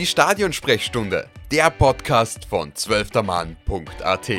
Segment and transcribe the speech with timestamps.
[0.00, 4.30] Die Stadionsprechstunde, der Podcast von zwölftermann.at.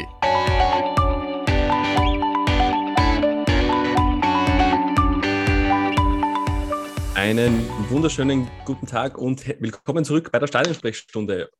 [7.13, 11.51] Einen wunderschönen guten Tag und willkommen zurück bei der Stadionsprechstunde.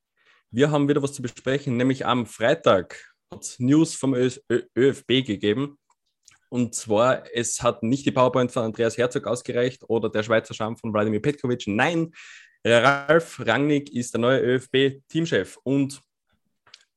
[0.50, 5.78] Wir haben wieder was zu besprechen, nämlich am Freitag hat News vom ÖFB gegeben.
[6.50, 10.76] Und zwar, es hat nicht die PowerPoint von Andreas Herzog ausgereicht oder der Schweizer Charme
[10.76, 11.68] von Wladimir Petkovic.
[11.68, 12.12] Nein,
[12.66, 16.02] Ralf Rangnick ist der neue ÖFB-Teamchef und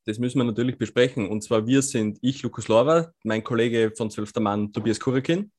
[0.04, 1.28] das müssen wir natürlich besprechen.
[1.28, 4.34] Und zwar wir sind ich, Lukas Lorber, mein Kollege von 12.
[4.37, 5.50] Mann, Tobias Kurikin.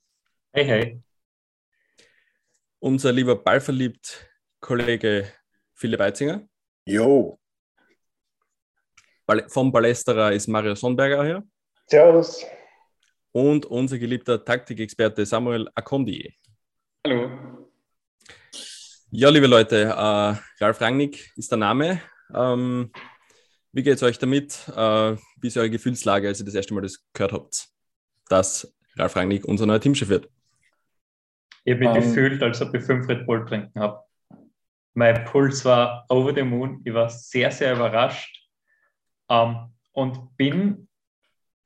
[0.54, 1.02] Hey, hey.
[2.80, 5.32] Unser lieber ballverliebt Kollege
[5.74, 6.48] Philipp Eitzinger.
[6.86, 7.40] Jo.
[9.48, 11.44] Vom Ballesterer ist Mario Sonnberger hier.
[11.88, 12.46] Servus
[13.36, 16.34] und unser geliebter Taktikexperte Samuel Akondi.
[17.06, 17.55] Hallo.
[19.18, 22.02] Ja, liebe Leute, äh, Ralf Rangnick ist der Name.
[22.34, 22.92] Ähm,
[23.72, 24.68] wie geht es euch damit?
[24.68, 27.70] Äh, wie ist eure Gefühlslage, als ihr das erste Mal das gehört habt,
[28.28, 30.30] dass Ralf Rangnick unser neuer Teamchef wird?
[31.64, 32.02] Ich habe mich um, ähm.
[32.04, 34.04] gefühlt, als ob ich fünf Red Bull trinken habe.
[34.96, 36.82] Mein Puls war over the moon.
[36.84, 38.50] Ich war sehr, sehr überrascht
[39.30, 40.90] ähm, und bin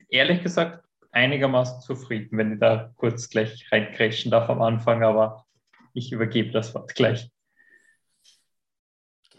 [0.07, 5.47] ehrlich gesagt einigermaßen zufrieden, wenn ich da kurz gleich reincrashen darf am Anfang, aber
[5.95, 7.31] ich übergebe das Wort gleich.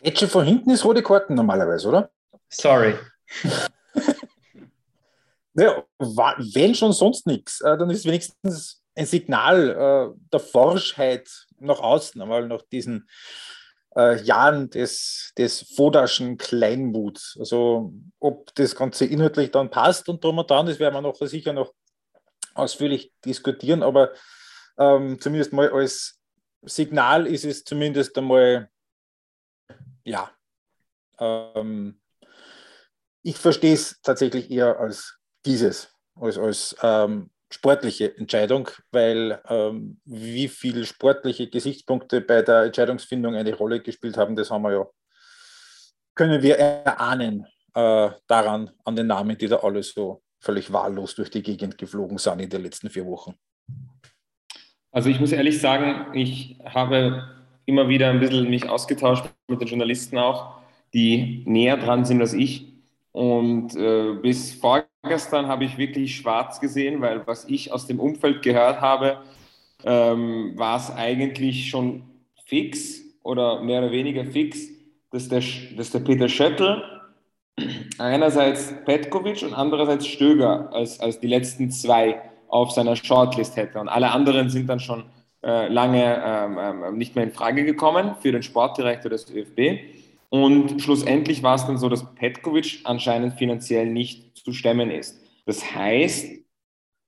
[0.02, 2.10] Grätsche von hinten ist rote Karten normalerweise, oder?
[2.48, 2.94] Sorry.
[5.52, 11.80] naja, wenn schon sonst nichts, äh, dann ist wenigstens ein Signal äh, der Forschheit nach
[11.80, 13.08] außen, einmal nach diesen
[13.96, 17.36] äh, Jahren des, des Fodaschen Kleinmuts.
[17.38, 21.16] Also ob das Ganze inhaltlich dann passt und drum und dran, das werden wir noch
[21.16, 21.72] sicher noch
[22.54, 24.10] ausführlich diskutieren, aber
[24.78, 26.18] ähm, zumindest mal als
[26.62, 28.69] Signal ist es zumindest einmal,
[30.04, 30.30] ja,
[31.18, 32.00] ähm,
[33.22, 40.48] ich verstehe es tatsächlich eher als dieses, als, als ähm, sportliche Entscheidung, weil ähm, wie
[40.48, 44.86] viele sportliche Gesichtspunkte bei der Entscheidungsfindung eine Rolle gespielt haben, das haben wir ja,
[46.14, 51.30] können wir erahnen äh, daran, an den Namen, die da alle so völlig wahllos durch
[51.30, 53.34] die Gegend geflogen sind in den letzten vier Wochen.
[54.92, 59.69] Also ich muss ehrlich sagen, ich habe immer wieder ein bisschen mich ausgetauscht mit den
[59.69, 60.56] Journalisten auch,
[60.93, 62.72] die näher dran sind als ich.
[63.12, 68.43] Und äh, bis vorgestern habe ich wirklich schwarz gesehen, weil was ich aus dem Umfeld
[68.43, 69.19] gehört habe,
[69.84, 72.03] ähm, war es eigentlich schon
[72.47, 74.69] fix oder mehr oder weniger fix,
[75.10, 75.43] dass der,
[75.76, 76.82] dass der Peter Schöttl
[77.99, 83.81] einerseits Petkovic und andererseits Stöger als, als die letzten zwei auf seiner Shortlist hätte.
[83.81, 85.04] Und alle anderen sind dann schon
[85.42, 89.80] äh, lange ähm, ähm nicht mehr in Frage gekommen für den Sportdirektor des ÖFB.
[90.28, 95.20] Und schlussendlich war es dann so, dass Petkovic anscheinend finanziell nicht zu stemmen ist.
[95.44, 96.40] Das heißt,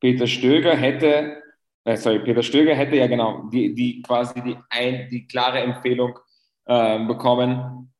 [0.00, 1.42] Peter Stöger hätte,
[1.84, 6.18] äh, sorry, Peter Stöger hätte ja genau die, die quasi die, ein, die klare Empfehlung
[6.64, 7.92] äh, bekommen.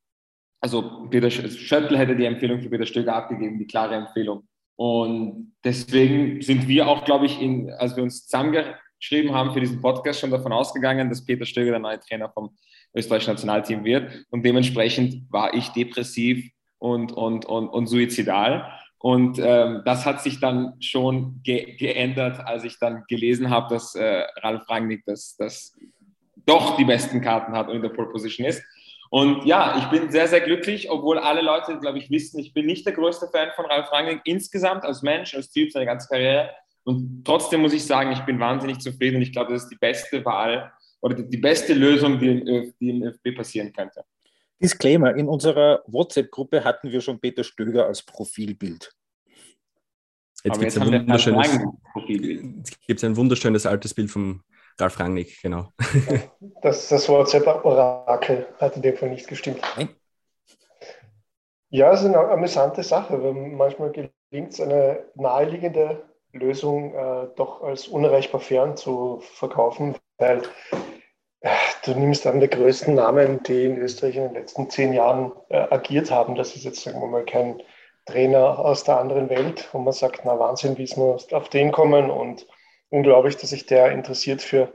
[0.60, 4.48] Also Peter Schöttl hätte die Empfehlung für Peter Stöger abgegeben, die klare Empfehlung.
[4.76, 8.26] Und deswegen sind wir auch, glaube ich, in, als wir uns
[9.02, 12.56] zusammengeschrieben haben für diesen Podcast, schon davon ausgegangen, dass Peter Stöger der neue Trainer vom
[12.94, 14.24] österreichischen Nationalteam wird.
[14.30, 18.70] Und dementsprechend war ich depressiv und, und, und, und suizidal.
[18.98, 23.94] Und ähm, das hat sich dann schon ge geändert, als ich dann gelesen habe, dass
[23.96, 25.76] äh, Ralf Rangnick das, das
[26.46, 28.62] doch die besten Karten hat und in der Pole Position ist.
[29.10, 32.64] Und ja, ich bin sehr, sehr glücklich, obwohl alle Leute, glaube ich, wissen, ich bin
[32.64, 36.50] nicht der größte Fan von Ralf Rangnick insgesamt als Mensch, als Typ, seine ganze Karriere.
[36.84, 39.76] Und trotzdem muss ich sagen, ich bin wahnsinnig zufrieden und ich glaube, das ist die
[39.76, 40.72] beste Wahl,
[41.02, 44.04] oder die beste Lösung, die im, ÖF, die im ÖFB passieren könnte.
[44.60, 48.92] Disclaimer: In unserer WhatsApp-Gruppe hatten wir schon Peter Stöger als Profilbild.
[50.44, 51.50] Jetzt gibt es ein, wunderschönes,
[53.04, 54.42] ein wunderschönes altes Bild von
[54.78, 55.72] Ralf Rangnick, genau.
[56.62, 59.60] Das, das WhatsApp-Orakel hat in dem Fall nicht gestimmt.
[59.76, 59.90] Nein.
[61.70, 67.62] Ja, es ist eine amüsante Sache, weil manchmal gelingt es, eine naheliegende Lösung äh, doch
[67.62, 70.42] als unerreichbar fern zu verkaufen, weil
[71.84, 75.58] du nimmst einen der größten Namen, die in Österreich in den letzten zehn Jahren äh,
[75.58, 76.34] agiert haben.
[76.34, 77.62] Das ist jetzt, sagen wir mal, kein
[78.06, 81.72] Trainer aus der anderen Welt, wo man sagt, na Wahnsinn, wie ist man auf den
[81.72, 82.46] kommen und
[82.90, 84.74] unglaublich, dass sich der interessiert für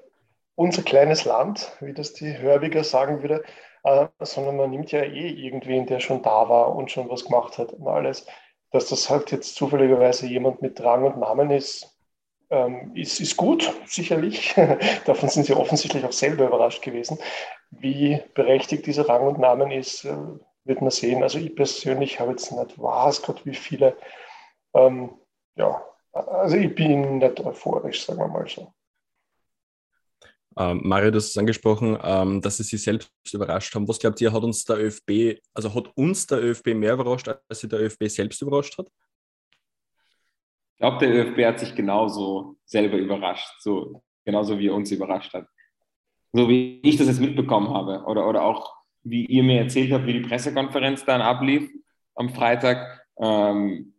[0.55, 3.43] unser kleines Land, wie das die Hörbiger sagen würde,
[3.83, 7.57] äh, sondern man nimmt ja eh irgendwen, der schon da war und schon was gemacht
[7.57, 8.25] hat und alles.
[8.71, 11.97] Dass das halt jetzt zufälligerweise jemand mit Rang und Namen ist,
[12.49, 14.55] ähm, ist, ist gut, sicherlich.
[15.05, 17.17] Davon sind Sie offensichtlich auch selber überrascht gewesen.
[17.71, 20.15] Wie berechtigt dieser Rang und Namen ist, äh,
[20.63, 21.23] wird man sehen.
[21.23, 23.97] Also ich persönlich habe jetzt nicht was Gott wie viele.
[24.73, 25.11] Ähm,
[25.55, 28.73] ja, also ich bin nicht euphorisch, sagen wir mal so.
[30.59, 33.87] Ähm, Mario, du hast es angesprochen, ähm, dass sie sich selbst überrascht haben.
[33.87, 37.59] Was glaubt ihr, hat uns der ÖFB, also hat uns der ÖFB mehr überrascht, als
[37.59, 38.87] sich der ÖFB selbst überrascht hat?
[40.73, 45.33] Ich glaube, der ÖFB hat sich genauso selber überrascht, so genauso wie er uns überrascht
[45.33, 45.47] hat.
[46.33, 50.05] So wie ich das jetzt mitbekommen habe oder, oder auch wie ihr mir erzählt habt,
[50.05, 51.69] wie die Pressekonferenz dann ablief
[52.15, 53.93] am Freitag, ähm,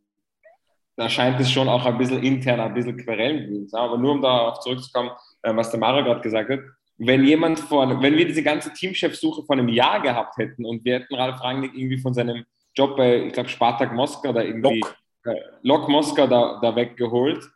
[0.96, 3.76] da scheint es schon auch ein bisschen intern ein bisschen Querellen gewesen.
[3.76, 5.10] Aber nur um darauf zurückzukommen,
[5.42, 6.60] äh, was der Mario gerade gesagt hat,
[6.98, 10.96] wenn jemand vor, wenn wir diese ganze Teamchefsuche vor einem Jahr gehabt hätten und wir
[10.96, 12.44] hätten Ralf Rangnick irgendwie von seinem
[12.74, 17.48] Job bei, ich glaube, Spartak Moskau oder irgendwie Lok, äh, Lok Moskau da, da weggeholt,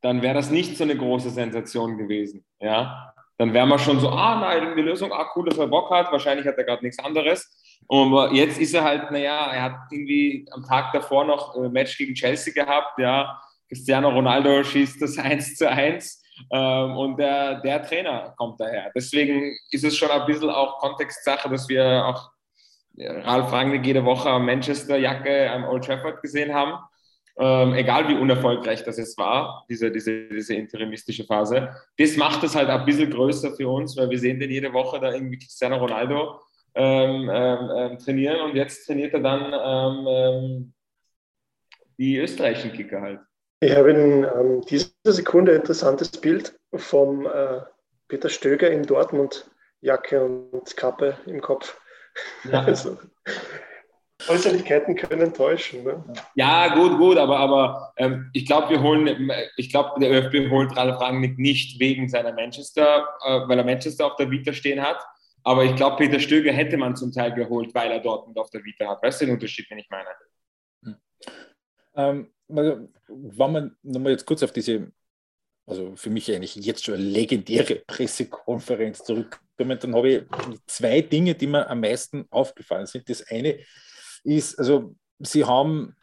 [0.00, 2.44] dann wäre das nicht so eine große Sensation gewesen.
[2.58, 3.12] Ja?
[3.38, 6.10] Dann wären wir schon so, ah, nein, irgendwie Lösung, ah, cool, dass er Bock hat,
[6.10, 7.52] wahrscheinlich hat er gerade nichts anderes.
[7.86, 11.98] Und jetzt ist er halt, naja, er hat irgendwie am Tag davor noch ein Match
[11.98, 13.38] gegen Chelsea gehabt, ja.
[13.68, 18.90] Cristiano Ronaldo schießt das 1 zu 1 ähm, und der, der Trainer kommt daher.
[18.94, 22.30] Deswegen ist es schon ein bisschen auch Kontextsache, dass wir auch
[22.98, 26.78] Ralf Rangnick jede Woche Manchester-Jacke am Old Trafford gesehen haben
[27.38, 31.68] ähm, egal wie unerfolgreich das jetzt war, diese, diese, diese interimistische Phase.
[31.98, 34.98] Das macht es halt ein bisschen größer für uns, weil wir sehen den jede Woche
[35.00, 36.40] da irgendwie Cristiano Ronaldo
[36.74, 40.72] ähm, ähm, ähm trainieren und jetzt trainiert er dann ähm, ähm,
[41.98, 43.20] die österreichischen Kicker halt.
[43.60, 47.60] Ich habe in ähm, dieser Sekunde ein interessantes Bild vom äh,
[48.08, 49.50] Peter Stöger in Dortmund,
[49.80, 51.78] Jacke und Kappe im Kopf.
[52.44, 52.64] Ja.
[52.66, 52.98] Also,
[54.28, 55.84] Äußerlichkeiten können täuschen.
[55.84, 56.02] Ne?
[56.34, 60.74] Ja, gut, gut, aber, aber ähm, ich glaube, wir holen, ich glaube, der ÖFB holt
[60.76, 65.04] Ralf Rangnick nicht wegen seiner Manchester, äh, weil er Manchester auf der Vita stehen hat.
[65.44, 68.64] Aber ich glaube, Peter Stöger hätte man zum Teil geholt, weil er Dortmund auf der
[68.64, 69.02] Vita hat.
[69.02, 70.08] Weißt du den Unterschied, den ich meine?
[70.82, 70.96] Hm.
[71.94, 74.92] Ähm, wenn man nochmal jetzt kurz auf diese,
[75.66, 80.24] also für mich eigentlich jetzt schon legendäre Pressekonferenz zurückkommen, dann habe ich
[80.66, 83.08] zwei Dinge, die mir am meisten aufgefallen sind.
[83.08, 83.58] Das eine
[84.24, 85.96] ist, also Sie haben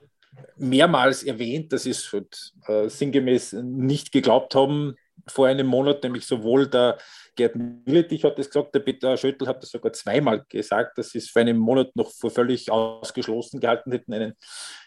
[0.58, 4.96] mehrmals erwähnt, dass Sie es halt, äh, sinngemäß nicht geglaubt haben
[5.28, 6.98] vor einem Monat, nämlich sowohl der
[7.36, 11.18] Gerd Milletich hat das gesagt, der Peter Schöttl hat das sogar zweimal gesagt, dass sie
[11.18, 14.34] es vor einem Monat noch für völlig ausgeschlossen gehalten hätten, einen,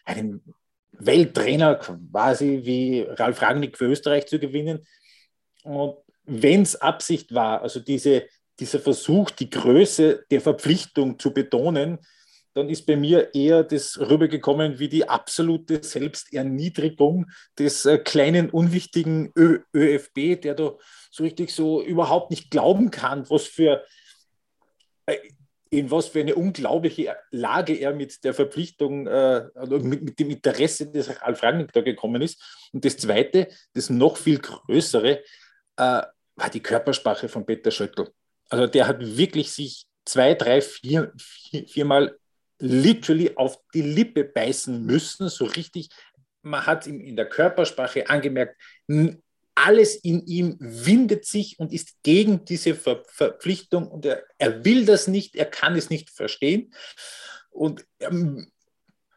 [0.05, 0.55] einen
[0.99, 4.87] Welttrainer quasi wie Ralf Rangnick für Österreich zu gewinnen.
[5.65, 8.27] Und wenn es Absicht war, also diese,
[8.59, 11.99] dieser Versuch, die Größe der Verpflichtung zu betonen,
[12.57, 17.27] dann ist bei mir eher das rübergekommen wie die absolute Selbsterniedrigung
[17.59, 20.75] des äh, kleinen, unwichtigen Ö ÖFB, der da
[21.11, 23.85] so richtig so überhaupt nicht glauben kann, was für,
[25.05, 25.19] äh,
[25.71, 30.91] in was für eine unglaubliche Lage er mit der Verpflichtung, äh, mit, mit, dem Interesse
[30.91, 32.69] des Ralf Rangnick da gekommen ist.
[32.73, 35.23] Und das Zweite, das noch viel Größere,
[35.77, 36.03] äh,
[36.37, 38.09] war die Körpersprache von Peter Schöttl.
[38.49, 42.17] Also der hat wirklich sich zwei, drei, vier, vier, viermal
[42.59, 45.89] literally auf die Lippe beißen müssen, so richtig.
[46.43, 48.57] Man hat ihm in der Körpersprache angemerkt,
[49.57, 54.85] alles in ihm windet sich und ist gegen diese Ver Verpflichtung und er, er, will
[54.85, 56.73] das nicht, er kann es nicht verstehen.
[57.51, 58.53] Und, ähm,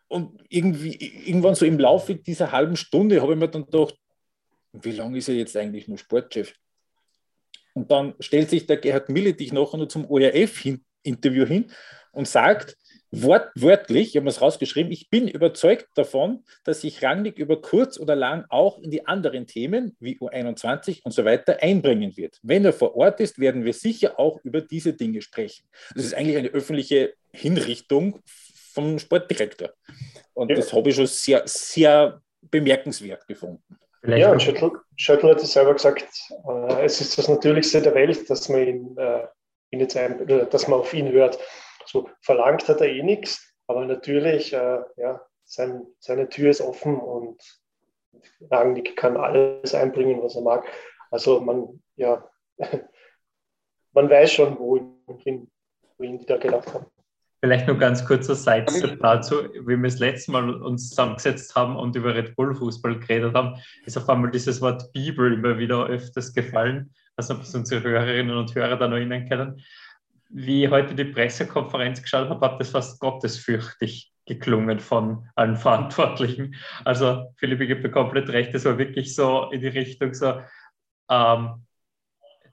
[0.08, 0.96] und irgendwie,
[1.28, 3.96] irgendwann so im Laufe dieser halben Stunde habe ich mir dann gedacht,
[4.72, 6.56] wie lange ist er jetzt eigentlich nur Sportchef?
[7.74, 11.72] Und dann stellt sich der Gerhard Milletich nachher nur zum ORF-Interview hin
[12.12, 12.78] und sagt,
[13.12, 18.16] wortwörtlich, ich habe es rausgeschrieben, ich bin überzeugt davon, dass sich Rangnick über kurz oder
[18.16, 22.40] lang auch in die anderen Themen wie U21 und so weiter einbringen wird.
[22.44, 25.66] Wenn er vor Ort ist, werden wir sicher auch über diese Dinge sprechen.
[25.96, 28.20] Das ist eigentlich eine öffentliche Hinrichtung
[28.74, 29.72] vom Sportdirektor.
[30.34, 30.56] Und ja.
[30.56, 33.78] das habe ich schon sehr, sehr bemerkenswert gefunden.
[34.02, 36.08] Vielleicht ja, und Schöttl, Schöttl hat es selber gesagt,
[36.48, 39.28] äh, es ist das Natürlichste der Welt, dass man ihn, äh,
[39.72, 41.38] ihn jetzt ein, dass man auf ihn hört.
[41.90, 47.00] So verlangt hat er eh nichts, aber natürlich, äh, ja, sein, seine Tür ist offen
[47.00, 47.42] und
[48.52, 50.68] Rangnick kann alles einbringen, was er mag.
[51.10, 52.24] Also man, ja,
[53.94, 55.50] man weiß schon, wohin,
[55.98, 56.86] wohin die da gedacht haben.
[57.42, 61.96] Vielleicht nur ganz kurzer Sidestep dazu, wie wir das letzte Mal uns zusammengesetzt haben und
[61.96, 63.56] über Red Bull Fußball geredet haben,
[63.86, 68.78] ist auf einmal dieses Wort Bibel immer wieder öfters gefallen, was unsere Hörerinnen und Hörer
[68.78, 69.64] da noch erinnern können
[70.30, 76.56] wie ich heute die Pressekonferenz geschaut habe, hat das fast gottesfürchtig geklungen von allen Verantwortlichen.
[76.86, 80.40] Also Philipp, ich gebe komplett recht, es war wirklich so in die Richtung so,
[81.10, 81.66] ähm,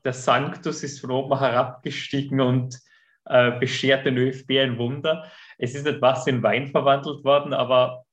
[0.05, 2.79] der Sanctus ist von oben herabgestiegen und
[3.27, 5.31] äh, beschert den ÖFB ein Wunder.
[5.59, 8.05] Es ist nicht was in Wein verwandelt worden, aber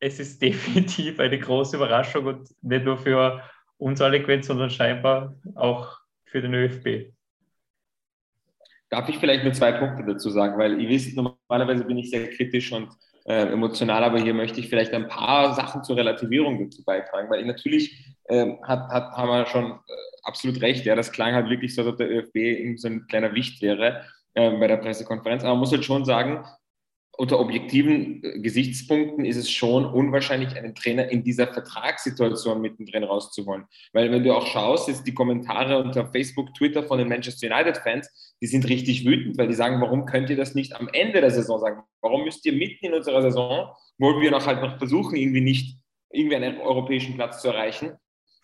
[0.00, 3.42] es ist definitiv eine große Überraschung und nicht nur für
[3.76, 7.12] uns alle sondern scheinbar auch für den ÖFB.
[8.90, 12.28] Darf ich vielleicht nur zwei Punkte dazu sagen, weil ihr wisst, normalerweise bin ich sehr
[12.30, 12.88] kritisch und
[13.24, 17.44] äh, emotional, aber hier möchte ich vielleicht ein paar Sachen zur Relativierung dazu beitragen, weil
[17.44, 19.76] natürlich äh, hat, hat, haben wir schon äh,
[20.24, 23.34] absolut recht, ja, das klang halt wirklich so, als ob der ÖFB so ein kleiner
[23.34, 24.04] Wicht wäre
[24.34, 26.44] äh, bei der Pressekonferenz, aber man muss halt schon sagen,
[27.20, 33.66] unter objektiven äh, Gesichtspunkten ist es schon unwahrscheinlich, einen Trainer in dieser Vertragssituation mittendrin rauszuholen.
[33.92, 38.34] Weil wenn du auch schaust, jetzt die Kommentare unter Facebook, Twitter von den Manchester United-Fans,
[38.40, 41.30] die sind richtig wütend, weil die sagen, warum könnt ihr das nicht am Ende der
[41.30, 41.82] Saison sagen?
[42.00, 45.76] Warum müsst ihr mitten in unserer Saison, wo wir noch halt noch versuchen, irgendwie nicht
[46.10, 47.98] irgendwie einen europäischen Platz zu erreichen,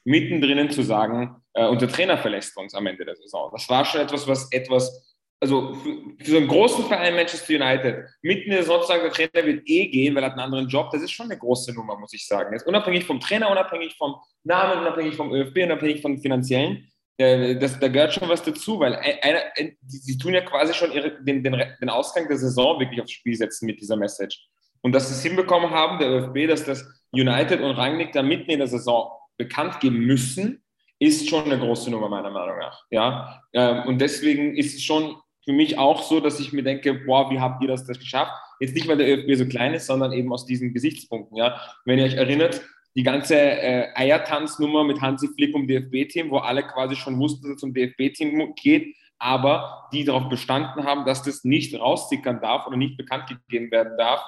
[0.05, 3.51] mittendrin zu sagen, äh, unser Trainer verlässt uns am Ende der Saison.
[3.53, 5.06] Das war schon etwas, was etwas
[5.41, 9.47] also für, für, so einen großen Verein Manchester United, mitten in der sagen, der Trainer
[9.47, 11.99] wird eh gehen, weil er hat einen anderen Job, das ist schon eine große Nummer,
[11.99, 12.53] muss ich sagen.
[12.53, 17.79] Jetzt unabhängig vom Trainer, unabhängig vom Namen, unabhängig vom ÖFB, unabhängig von finanziellen, äh, das,
[17.79, 19.41] da gehört schon was dazu, weil einer,
[19.87, 23.37] sie tun ja quasi schon ihre, den, den, den Ausgang der Saison wirklich aufs Spiel
[23.37, 24.47] setzen mit dieser Message.
[24.83, 28.51] Und dass sie es hinbekommen haben, der ÖFB, dass das United und Rangnick da mitten
[28.51, 30.63] in der Saison bekannt geben müssen,
[30.99, 32.85] ist schon eine große Nummer meiner Meinung nach.
[32.91, 33.43] Ja?
[33.53, 35.17] Ähm, und deswegen ist es schon
[35.47, 38.33] für mich auch so, dass ich mir denke, boah, wie habt ihr das, das geschafft?
[38.59, 41.37] Jetzt nicht, weil der ÖFB so klein ist, sondern eben aus diesen Gesichtspunkten.
[41.37, 41.61] Ja?
[41.85, 42.63] Wenn ihr euch erinnert,
[42.97, 47.55] die ganze äh, Eiertanznummer mit Hansi Flick um DFB-Team, wo alle quasi schon wussten, dass
[47.55, 52.77] es zum DFB-Team geht, aber die darauf bestanden haben, dass das nicht raussickern darf oder
[52.77, 54.21] nicht bekannt gegeben werden darf.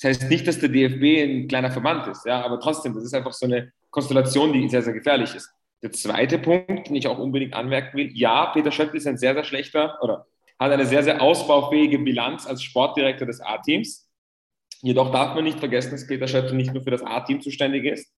[0.00, 3.14] Das heißt nicht, dass der DFB ein kleiner Verband ist, ja, aber trotzdem, das ist
[3.14, 5.50] einfach so eine Konstellation, die sehr, sehr gefährlich ist.
[5.82, 9.34] Der zweite Punkt, den ich auch unbedingt anmerken will, ja, Peter Schöttl ist ein sehr,
[9.34, 10.26] sehr schlechter oder
[10.60, 14.08] hat eine sehr, sehr ausbaufähige Bilanz als Sportdirektor des A-Teams.
[14.82, 18.12] Jedoch darf man nicht vergessen, dass Peter Schöttl nicht nur für das A-Team zuständig ist,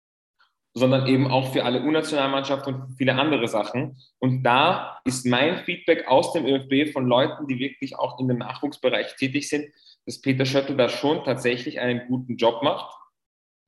[0.74, 3.96] sondern eben auch für alle U-Nationalmannschaften und viele andere Sachen.
[4.18, 8.38] Und da ist mein Feedback aus dem ÖFB von Leuten, die wirklich auch in dem
[8.38, 9.66] Nachwuchsbereich tätig sind,
[10.04, 12.92] dass Peter Schöttl da schon tatsächlich einen guten Job macht.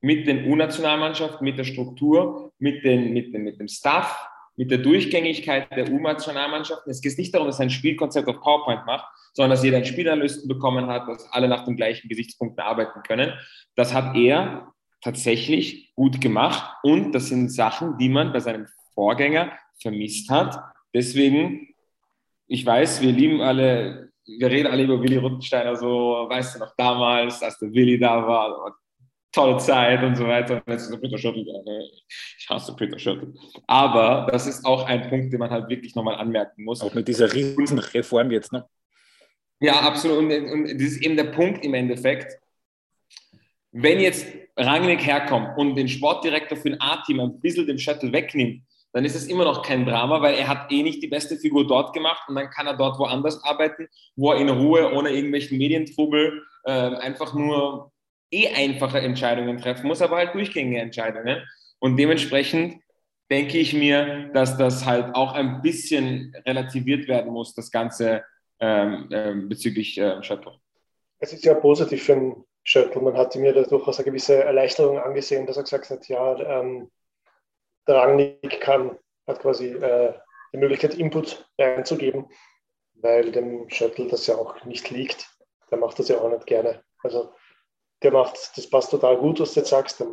[0.01, 4.27] Mit den U-Nationalmannschaften, mit der Struktur, mit, den, mit, mit dem Staff,
[4.57, 6.89] mit der Durchgängigkeit der U-Nationalmannschaften.
[6.89, 9.85] Es geht nicht darum, dass er ein Spielkonzept auf PowerPoint macht, sondern dass jeder einen
[9.85, 13.33] Spielanalysten bekommen hat, dass alle nach den gleichen Gesichtspunkten arbeiten können.
[13.75, 14.71] Das hat er
[15.01, 20.57] tatsächlich gut gemacht und das sind Sachen, die man bei seinem Vorgänger vermisst hat.
[20.93, 21.67] Deswegen,
[22.47, 26.73] ich weiß, wir lieben alle, wir reden alle über Willi Ruttensteiner so, weißt du noch
[26.77, 28.75] damals, als der Willi da war,
[29.35, 30.63] tolle Zeit und so weiter.
[30.65, 31.45] Und jetzt ist Peter Schöttl
[32.39, 33.33] Ich hasse Peter Schöttl.
[33.67, 36.81] Aber das ist auch ein Punkt, den man halt wirklich nochmal anmerken muss.
[36.81, 38.65] Auch mit dieser Riesenreform jetzt, ne?
[39.59, 40.19] Ja, absolut.
[40.19, 42.39] Und, und das ist eben der Punkt im Endeffekt.
[43.71, 44.25] Wenn jetzt
[44.55, 48.63] Rangnick herkommt und den Sportdirektor für ein A-Team ein bisschen den Shuttle wegnimmt,
[48.93, 51.67] dann ist es immer noch kein Drama, weil er hat eh nicht die beste Figur
[51.67, 55.57] dort gemacht und dann kann er dort woanders arbeiten, wo er in Ruhe, ohne irgendwelchen
[55.57, 57.91] Medientrubel, äh, einfach nur
[58.31, 61.41] eh einfache Entscheidungen treffen muss, aber halt durchgängige Entscheidungen.
[61.79, 62.81] Und dementsprechend
[63.29, 68.23] denke ich mir, dass das halt auch ein bisschen relativiert werden muss, das Ganze
[68.59, 70.51] ähm, ähm, bezüglich äh, Schöttl.
[71.19, 72.99] Es ist ja positiv für den Schöttl.
[73.01, 76.91] Man hat mir da durchaus eine gewisse Erleichterung angesehen, dass er gesagt hat, ja, ähm,
[77.87, 80.13] der Rangnick kann, hat quasi äh,
[80.53, 82.27] die Möglichkeit, Input reinzugeben,
[82.95, 85.29] weil dem Schöttl das ja auch nicht liegt.
[85.69, 86.83] Der macht das ja auch nicht gerne.
[87.03, 87.33] Also
[88.03, 90.07] der macht, das passt total gut, was du jetzt sagst, der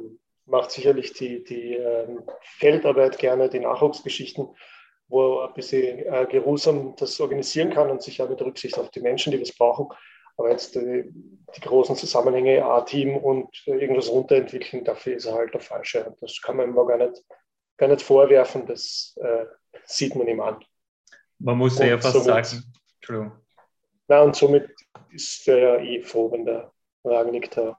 [0.47, 2.09] macht sicherlich die, die äh,
[2.59, 4.49] Feldarbeit gerne, die Nachwuchsgeschichten,
[5.09, 8.91] wo er ein bisschen äh, geruhsam das organisieren kann und sich ja mit Rücksicht auf
[8.91, 9.89] die Menschen, die das brauchen.
[10.37, 11.05] Aber jetzt die,
[11.55, 16.15] die großen Zusammenhänge, A-Team und äh, irgendwas runterentwickeln, dafür ist er halt der Falsche.
[16.21, 17.23] Das kann man ihm gar nicht,
[17.77, 19.45] gar nicht vorwerfen, das äh,
[19.85, 20.65] sieht man ihm an.
[21.39, 22.63] Man muss ja fast somit, sagen,
[23.03, 23.33] True.
[24.09, 24.71] Na, und somit
[25.11, 26.73] ist er ja eh froh, wenn der
[27.05, 27.79] Ragnik da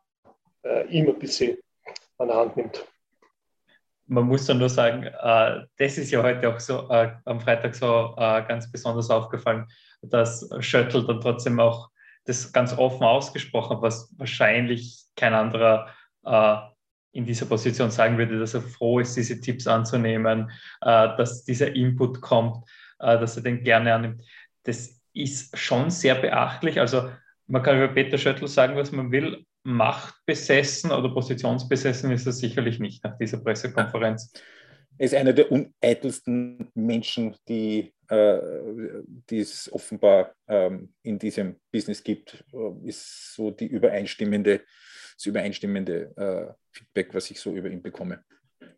[0.63, 1.57] äh, ihm ein bisschen
[2.17, 2.85] an der Hand nimmt.
[4.07, 7.73] Man muss dann nur sagen, äh, das ist ja heute auch so äh, am Freitag
[7.75, 9.65] so äh, ganz besonders aufgefallen,
[10.01, 11.89] dass Schöttl dann trotzdem auch
[12.25, 15.87] das ganz offen ausgesprochen hat, was wahrscheinlich kein anderer
[16.25, 16.57] äh,
[17.13, 20.51] in dieser Position sagen würde, dass er froh ist, diese Tipps anzunehmen,
[20.81, 22.65] äh, dass dieser Input kommt,
[22.99, 24.23] dass er den gerne annimmt.
[24.63, 26.79] Das ist schon sehr beachtlich.
[26.79, 27.09] Also
[27.47, 29.45] man kann über Peter Schöttl sagen, was man will.
[29.63, 34.33] Machtbesessen oder positionsbesessen ist er sicherlich nicht nach dieser Pressekonferenz.
[34.97, 38.39] er ist einer der uneitelsten Menschen, die, äh,
[39.29, 44.61] die es offenbar ähm, in diesem Business gibt, äh, ist so die übereinstimmende,
[45.15, 48.23] das übereinstimmende äh, Feedback, was ich so über ihn bekomme.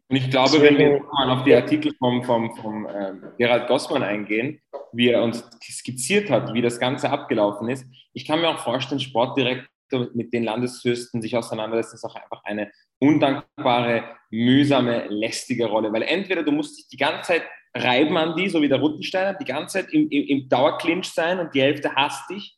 [0.07, 4.03] Und ich glaube, wenn wir mal auf die Artikel vom, vom, vom äh, Gerald Gossmann
[4.03, 8.59] eingehen, wie er uns skizziert hat, wie das Ganze abgelaufen ist, ich kann mir auch
[8.59, 15.91] vorstellen, Sportdirektor mit den Landesfürsten sich auseinandersetzen, ist auch einfach eine undankbare, mühsame, lästige Rolle.
[15.91, 17.43] Weil entweder du musst dich die ganze Zeit
[17.75, 21.39] reiben an die, so wie der Ruttensteiner, die ganze Zeit im, im, im Dauerclinch sein
[21.39, 22.57] und die Hälfte hasst dich.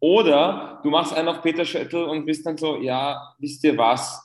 [0.00, 4.23] Oder du machst einen auf Peter Schöttl und bist dann so, ja, wisst ihr was,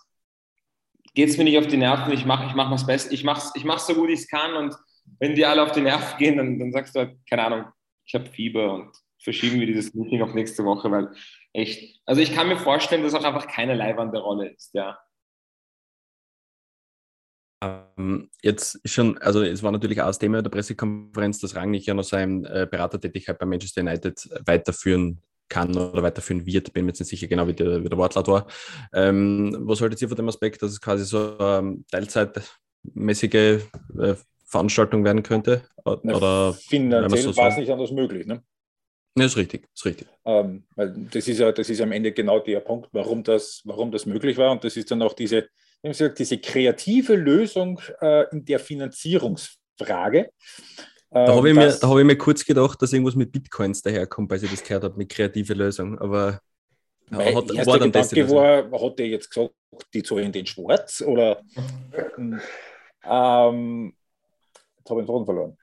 [1.14, 3.52] geht es mir nicht auf die Nerven, ich mache ich mach was Bestes, ich mache
[3.56, 4.76] ich mach's so gut ich es kann und
[5.20, 7.66] wenn die alle auf die Nerven gehen, dann, dann sagst du halt, keine Ahnung,
[8.06, 11.10] ich habe Fieber und verschieben wir dieses Meeting auf nächste Woche, weil
[11.54, 14.98] echt, also ich kann mir vorstellen, dass auch einfach keine leibende Rolle ist, ja.
[17.62, 21.94] Ähm, jetzt schon, also es war natürlich auch das Thema der Pressekonferenz, dass Rangnick ja
[21.94, 26.72] noch seine äh, Beratertätigkeit bei Manchester United weiterführen kann oder weiterführen wird.
[26.74, 28.48] Bin mir jetzt nicht sicher genau, wie der, wie der Wortlaut war.
[28.94, 33.34] Ähm, was haltet ihr von dem Aspekt, dass es quasi so ähm, teilzeitmäßige
[34.00, 34.16] äh,
[34.46, 35.64] Veranstaltung werden könnte?
[35.84, 38.26] Oder, finanziell so war es nicht anders möglich.
[38.26, 38.44] Ne?
[39.18, 40.08] Ja, ist richtig, ist richtig.
[40.26, 43.92] Ähm, weil das ist ja, das ist am Ende genau der Punkt, warum das, warum
[43.92, 44.52] das möglich war.
[44.52, 45.50] Und das ist dann auch diese,
[45.82, 50.32] wie gesagt, diese kreative Lösung äh, in der Finanzierungsfrage.
[51.12, 54.44] Da habe ich, mir, hab ich mir kurz gedacht, dass irgendwas mit Bitcoins daherkommt, weil
[54.44, 55.98] ich das gehört habe, mit kreative Lösung.
[55.98, 56.40] Aber
[57.10, 59.54] mein hat, war dann das war, hat er jetzt gesagt,
[59.94, 61.42] die zahlen den Schwarz oder
[63.04, 63.94] ähm,
[64.78, 65.58] jetzt habe ich den Faden verloren.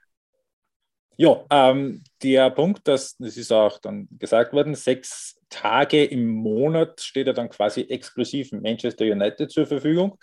[1.19, 7.01] Ja, ähm, der Punkt, das, das ist auch dann gesagt worden, sechs Tage im Monat
[7.01, 10.19] steht er dann quasi exklusiv Manchester United zur Verfügung.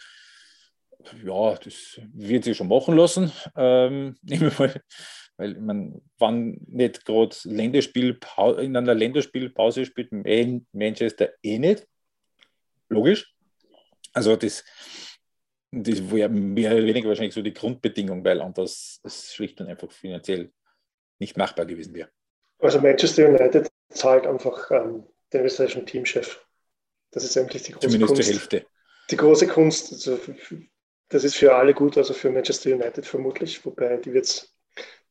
[1.24, 3.32] Ja, das wird sich schon machen lassen.
[3.56, 4.16] Ähm,
[5.38, 8.20] weil man, wann nicht gerade Länderspiel
[8.60, 10.12] in einer Länderspielpause spielt
[10.72, 11.88] Manchester eh nicht.
[12.90, 13.34] Logisch.
[14.14, 14.64] Also das,
[15.72, 19.92] das wäre mehr oder weniger wahrscheinlich so die Grundbedingung, weil anders es schlicht und einfach
[19.92, 20.52] finanziell
[21.20, 22.10] nicht machbar gewesen wäre.
[22.60, 26.46] Also Manchester United zahlt einfach ähm, den österreichischen Teamchef.
[27.12, 28.24] Das ist eigentlich die große Zumindest Kunst.
[28.24, 28.66] zur Hälfte.
[29.10, 29.92] Die große Kunst.
[29.92, 30.20] Also
[31.14, 34.56] das ist für alle gut, also für Manchester United vermutlich, wobei die wird's,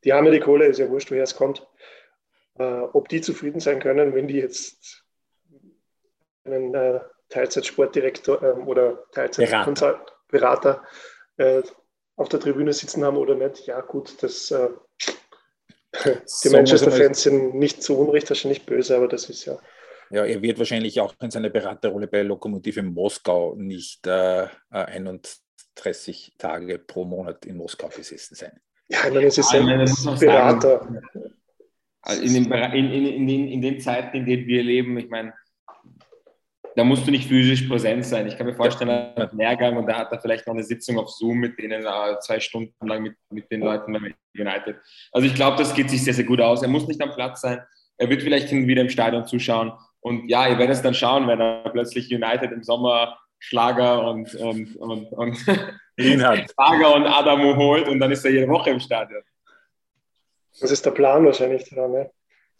[0.03, 1.65] die haben ja die Kohle, ist ja wurscht, woher es kommt.
[2.59, 5.05] Äh, ob die zufrieden sein können, wenn die jetzt
[6.43, 10.83] einen äh, Teilzeitsportdirektor äh, oder Teilzeitberater Berater,
[11.37, 11.61] äh,
[12.15, 14.69] auf der Tribüne sitzen haben oder nicht, ja gut, das äh,
[16.05, 19.57] die so Manchester-Fans sind nicht zu Unrecht, wahrscheinlich böse, aber das ist ja.
[20.09, 24.47] Ja, er wird wahrscheinlich auch in seiner Beraterrolle bei Lokomotive Moskau nicht äh,
[25.75, 28.59] 31 Tage pro Monat in Moskau besessen sein.
[28.87, 29.53] Ja, ich meine, es ist
[30.07, 31.01] ein Berater.
[32.21, 35.33] in, den, in, in, in, in den Zeiten, in denen wir leben, ich meine,
[36.75, 38.27] da musst du nicht physisch präsent sein.
[38.27, 40.63] Ich kann mir vorstellen, er hat einen Lehrgang und da hat er vielleicht noch eine
[40.63, 44.77] Sitzung auf Zoom mit denen, uh, zwei Stunden lang mit, mit den Leuten bei United.
[45.11, 46.63] Also ich glaube, das geht sich sehr, sehr gut aus.
[46.63, 47.61] Er muss nicht am Platz sein.
[47.97, 49.71] Er wird vielleicht hin und wieder im Stadion zuschauen.
[49.99, 54.33] Und ja, ihr werdet es dann schauen, wenn er plötzlich United im Sommer Schlager und,
[54.35, 55.37] und, und, und
[55.99, 59.21] Schlager und Adamo holt und dann ist er jede Woche im Stadion.
[60.61, 62.11] Das ist der Plan wahrscheinlich daran, ne?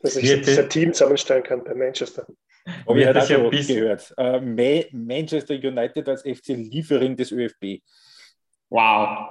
[0.02, 2.28] dass ich das Team zusammenstellen kann bei Manchester.
[2.86, 4.14] Habe ich das ja gehört.
[4.18, 7.82] Äh, Manchester United als FC Liefering des ÖFB.
[8.70, 9.30] Wow.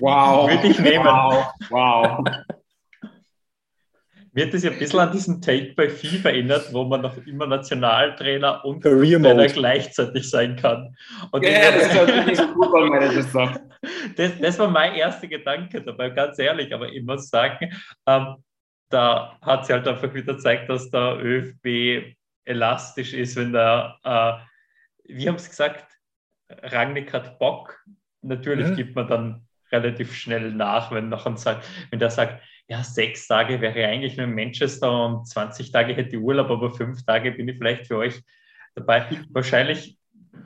[0.00, 0.50] Wow.
[0.50, 1.04] Würde ich nehmen.
[1.04, 1.52] Wow.
[1.70, 2.24] wow.
[4.36, 7.46] Wird das ja ein bisschen an diesen Take bei FIFA erinnert, wo man noch immer
[7.46, 10.94] Nationaltrainer und Trainer gleichzeitig sein kann.
[11.30, 13.60] Und ja, yeah, das das.
[14.16, 17.70] Das, das war mein erster Gedanke dabei, ganz ehrlich, aber ich muss sagen,
[18.06, 18.36] ähm,
[18.88, 25.12] da hat sie halt einfach wieder gezeigt, dass der ÖFB elastisch ist, wenn der, äh,
[25.14, 25.86] wie haben Sie gesagt,
[26.50, 27.78] Rangnick hat Bock.
[28.22, 28.76] Natürlich mhm.
[28.76, 31.36] gibt man dann relativ schnell nach, wenn, noch ein,
[31.90, 36.16] wenn der sagt, ja, sechs Tage wäre eigentlich nur in Manchester und 20 Tage hätte
[36.16, 38.20] ich Urlaub, aber fünf Tage bin ich vielleicht für euch
[38.74, 39.06] dabei.
[39.30, 39.98] Wahrscheinlich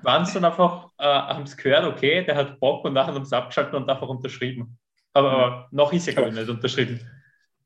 [0.02, 3.24] waren es dann einfach, äh, haben es gehört, okay, der hat Bock und nachher haben
[3.24, 4.78] sie abgeschaltet und einfach unterschrieben.
[5.12, 7.00] Aber, aber noch ist er, glaube ich, nicht unterschrieben.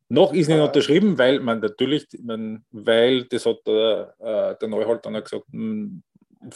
[0.09, 5.05] Noch ist nicht unterschrieben, weil man natürlich, man, weil das hat der, äh, der Neuhold
[5.05, 6.03] dann gesagt, hm,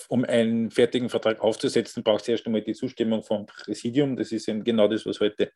[0.08, 4.16] um einen fertigen Vertrag aufzusetzen, braucht es erst einmal die Zustimmung vom Präsidium.
[4.16, 5.50] Das ist eben genau das, was heute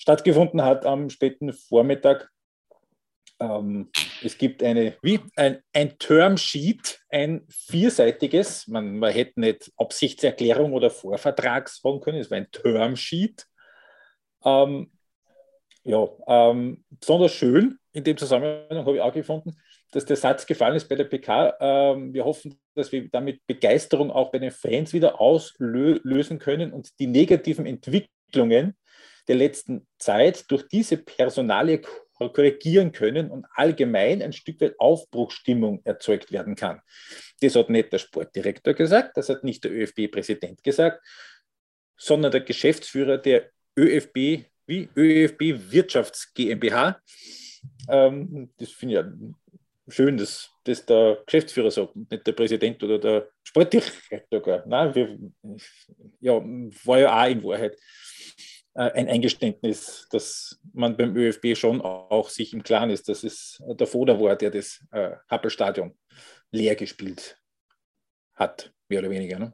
[0.00, 2.30] stattgefunden hat am späten Vormittag.
[3.38, 3.90] Ähm,
[4.24, 8.66] es gibt eine, wie ein, ein Termsheet, ein vierseitiges.
[8.66, 13.46] Man, man hätte nicht Absichtserklärung oder Vorvertrag sagen können, es war ein Termsheet
[14.42, 14.90] Ähm,
[15.84, 19.56] ja, ähm, besonders schön in dem Zusammenhang habe ich auch gefunden,
[19.92, 21.56] dass der Satz gefallen ist bei der PK.
[21.60, 26.98] Ähm, wir hoffen, dass wir damit Begeisterung auch bei den Fans wieder auslösen können und
[26.98, 28.76] die negativen Entwicklungen
[29.30, 31.80] der letzten Zeit durch diese Personalie
[32.14, 36.80] korrigieren können und allgemein ein Stück weit Aufbruchstimmung erzeugt werden kann.
[37.40, 41.06] Das hat nicht der Sportdirektor gesagt, das hat nicht der ÖFB-Präsident gesagt,
[41.96, 47.00] sondern der Geschäftsführer der ÖFB wie ÖFB Wirtschafts GmbH.
[47.88, 49.12] Ähm, das finde ich ja
[49.92, 54.64] schön, dass das der Geschäftsführer sagt, nicht der Präsident oder der Sportdirektor.
[54.66, 55.18] Nein, wir,
[56.20, 57.76] ja, war ja auch in Wahrheit
[58.74, 63.86] ein Eingeständnis, dass man beim ÖFB schon auch sich im Klaren ist, dass es der
[63.86, 65.96] Foda war, der das äh, Happelstadion
[66.52, 67.36] leer gespielt
[68.34, 69.38] hat, mehr oder weniger.
[69.38, 69.52] Ne?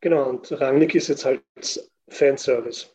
[0.00, 1.42] Genau, und Rangnick ist jetzt halt
[2.08, 2.86] Fanservice.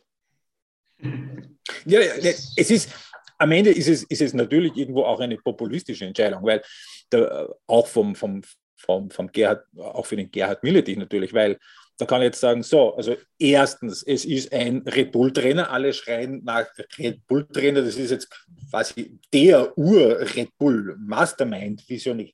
[1.84, 2.14] Ja, ja,
[2.56, 2.90] es ist,
[3.38, 6.62] am Ende ist es, ist es natürlich irgendwo auch eine populistische Entscheidung, weil
[7.10, 8.42] der, auch vom, vom,
[8.76, 11.58] vom, vom Gerhard, auch für den Gerhard Milletich natürlich, weil
[12.02, 16.42] da kann ich jetzt sagen, so, also erstens, es ist ein Red Bull-Trainer, alle schreien
[16.42, 16.66] nach
[16.98, 18.28] Red Bull-Trainer, das ist jetzt
[18.70, 22.32] quasi der Ur-Red Bull-Mastermind, Visionär.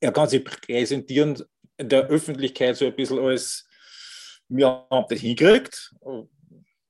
[0.00, 1.42] Er kann sich präsentieren
[1.76, 3.68] in der Öffentlichkeit so ein bisschen als,
[4.48, 5.94] wir haben das hingekriegt.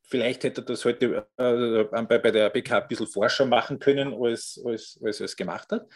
[0.04, 4.14] Vielleicht hätte er das heute äh, bei, bei der BK ein bisschen forscher machen können,
[4.14, 5.88] als, als, als er es gemacht hat.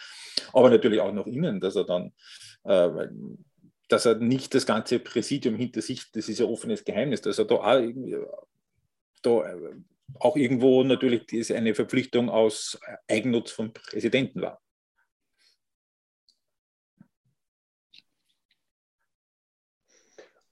[0.53, 2.13] Aber natürlich auch noch innen, dass er dann
[2.65, 3.07] äh,
[3.91, 7.45] dass er nicht das ganze Präsidium hinter sich, das ist ja offenes Geheimnis, dass er
[7.45, 7.83] da auch,
[9.23, 9.59] da
[10.19, 14.61] auch irgendwo natürlich eine Verpflichtung aus Eigennutz vom Präsidenten war.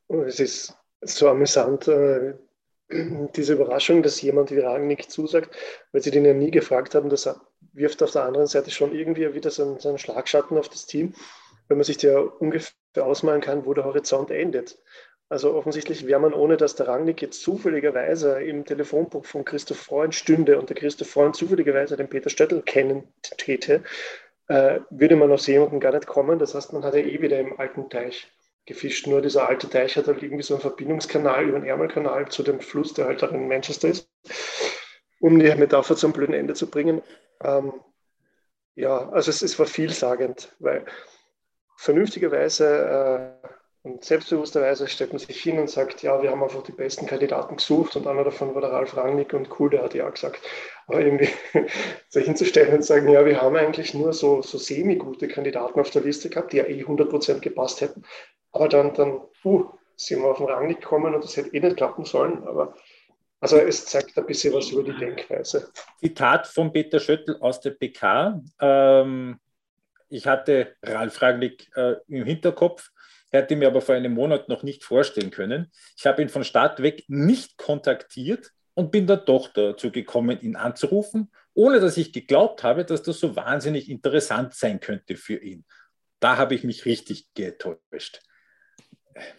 [0.09, 2.35] Es ist so amüsant, äh,
[3.37, 5.55] diese Überraschung, dass jemand wie Rangnick zusagt,
[5.93, 7.29] weil sie den ja nie gefragt haben, das
[7.73, 11.15] wirft auf der anderen Seite schon irgendwie wieder so einen Schlagschatten auf das Team
[11.69, 12.73] wenn man sich ja ungefähr
[13.05, 14.79] ausmalen kann, wo der Horizont endet.
[15.31, 20.15] Also offensichtlich wäre man, ohne dass der Rangnick jetzt zufälligerweise im Telefonbuch von Christoph Freund
[20.15, 23.83] stünde und der Christoph Freund zufälligerweise den Peter Stöttl kennen täte,
[24.49, 26.39] äh, würde man aus jemandem gar nicht kommen.
[26.39, 28.33] Das heißt, man hat ja eh wieder im alten Teich
[28.65, 29.07] gefischt.
[29.07, 32.61] Nur dieser alte Teich hat halt irgendwie so einen Verbindungskanal über den Ärmelkanal zu dem
[32.61, 34.09] Fluss, der halt auch in Manchester ist,
[35.21, 37.03] um die Metapher zum blöden Ende zu bringen.
[37.43, 37.75] Ähm,
[38.77, 40.87] ja, also es, es war vielsagend, weil
[41.79, 43.49] vernünftigerweise äh,
[43.83, 47.57] und selbstbewussterweise stellt man sich hin und sagt, ja, wir haben einfach die besten Kandidaten
[47.57, 50.41] gesucht und einer davon war der Ralf Rangnick und cool, der hat ja gesagt.
[50.89, 51.29] Aber irgendwie
[52.09, 56.03] sich hinzustellen und sagen, ja, wir haben eigentlich nur so, so semi-gute Kandidaten auf der
[56.03, 58.03] Liste gehabt, die ja eh 100% gepasst hätten.
[58.51, 61.77] Aber dann, dann uh, sind wir auf den Rangnick gekommen und das hätte eh nicht
[61.77, 62.43] klappen sollen.
[62.43, 62.75] Aber
[63.41, 65.71] also es zeigt ein bisschen was über die Denkweise.
[66.01, 68.43] Zitat von Peter Schöttl aus der PK.
[68.61, 69.39] Ähm,
[70.09, 72.91] ich hatte Ralf Ragnick äh, im Hinterkopf,
[73.31, 75.71] hätte mir aber vor einem Monat noch nicht vorstellen können.
[75.97, 80.57] Ich habe ihn von Start weg nicht kontaktiert und bin dann doch dazu gekommen, ihn
[80.57, 85.65] anzurufen, ohne dass ich geglaubt habe, dass das so wahnsinnig interessant sein könnte für ihn.
[86.21, 88.21] Da habe ich mich richtig getäuscht.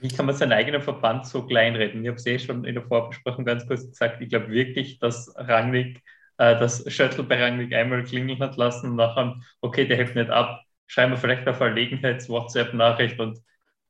[0.02, 2.04] Wie kann man seinen eigenen Verband so kleinreden?
[2.04, 4.22] Ich habe es eh schon in der Vorbesprechung ganz kurz gesagt.
[4.22, 6.04] Ich glaube wirklich, dass Rangnick
[6.40, 10.30] äh, das Shuttle bei Rangnick einmal klingeln hat lassen und nachher, okay, der hebt nicht
[10.30, 13.38] ab, schreiben wir vielleicht auf Verlegenheits-WhatsApp-Nachricht und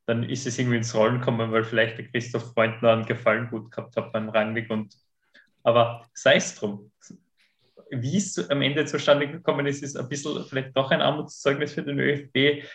[0.07, 3.69] dann ist es irgendwie ins Rollen gekommen, weil vielleicht der Christoph Freundner einen Gefallen gut
[3.69, 4.93] gehabt hat beim Rangnick und
[5.63, 6.91] aber sei es drum.
[7.91, 11.83] Wie es am Ende zustande gekommen ist, ist ein bisschen vielleicht doch ein Armutszeugnis für
[11.83, 12.65] den ÖFB.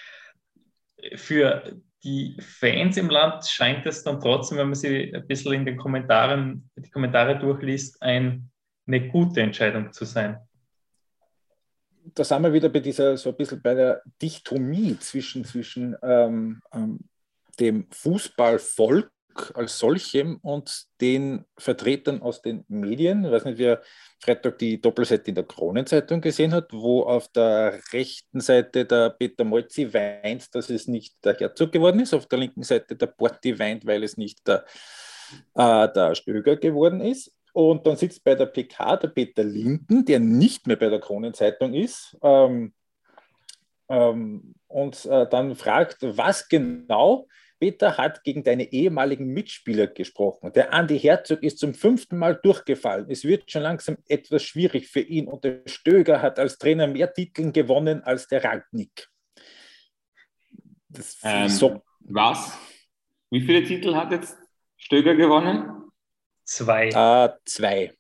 [1.17, 1.73] Für
[2.05, 5.77] die Fans im Land scheint es dann trotzdem, wenn man sie ein bisschen in den
[5.77, 8.51] Kommentaren, die Kommentare durchliest, ein
[8.87, 10.39] eine gute Entscheidung zu sein.
[12.15, 16.61] Da sind wir wieder bei dieser, so ein bisschen bei der Dichtomie zwischen, zwischen ähm,
[16.73, 17.01] ähm,
[17.59, 19.11] dem Fußballvolk
[19.55, 23.25] als solchem und den Vertretern aus den Medien.
[23.25, 23.83] Ich weiß nicht, wer
[24.21, 29.45] Freitag die Doppelseite in der Kronenzeitung gesehen hat, wo auf der rechten Seite der Peter
[29.45, 33.59] Molzi weint, dass es nicht der Herzog geworden ist, auf der linken Seite der Porti
[33.59, 34.65] weint, weil es nicht der,
[35.55, 37.35] äh, der Stöger geworden ist.
[37.55, 41.73] Und dann sitzt bei der PK der Peter Linden, der nicht mehr bei der Kronenzeitung
[41.73, 42.75] ist, ähm,
[43.89, 47.29] ähm, und äh, dann fragt, was genau
[47.61, 50.53] Peter hat gegen deine ehemaligen Mitspieler gesprochen.
[50.53, 53.07] Der Andi Herzog ist zum fünften Mal durchgefallen.
[53.09, 57.13] Es wird schon langsam etwas schwierig für ihn und der Stöger hat als Trainer mehr
[57.13, 59.09] Titel gewonnen als der Rangnick.
[61.23, 61.85] Ähm, so.
[62.01, 62.59] Was?
[63.31, 64.37] Wie viele Titel hat jetzt
[64.77, 65.84] Stöger gewonnen?
[66.45, 66.89] Zwei.
[66.89, 67.93] Äh, zwei.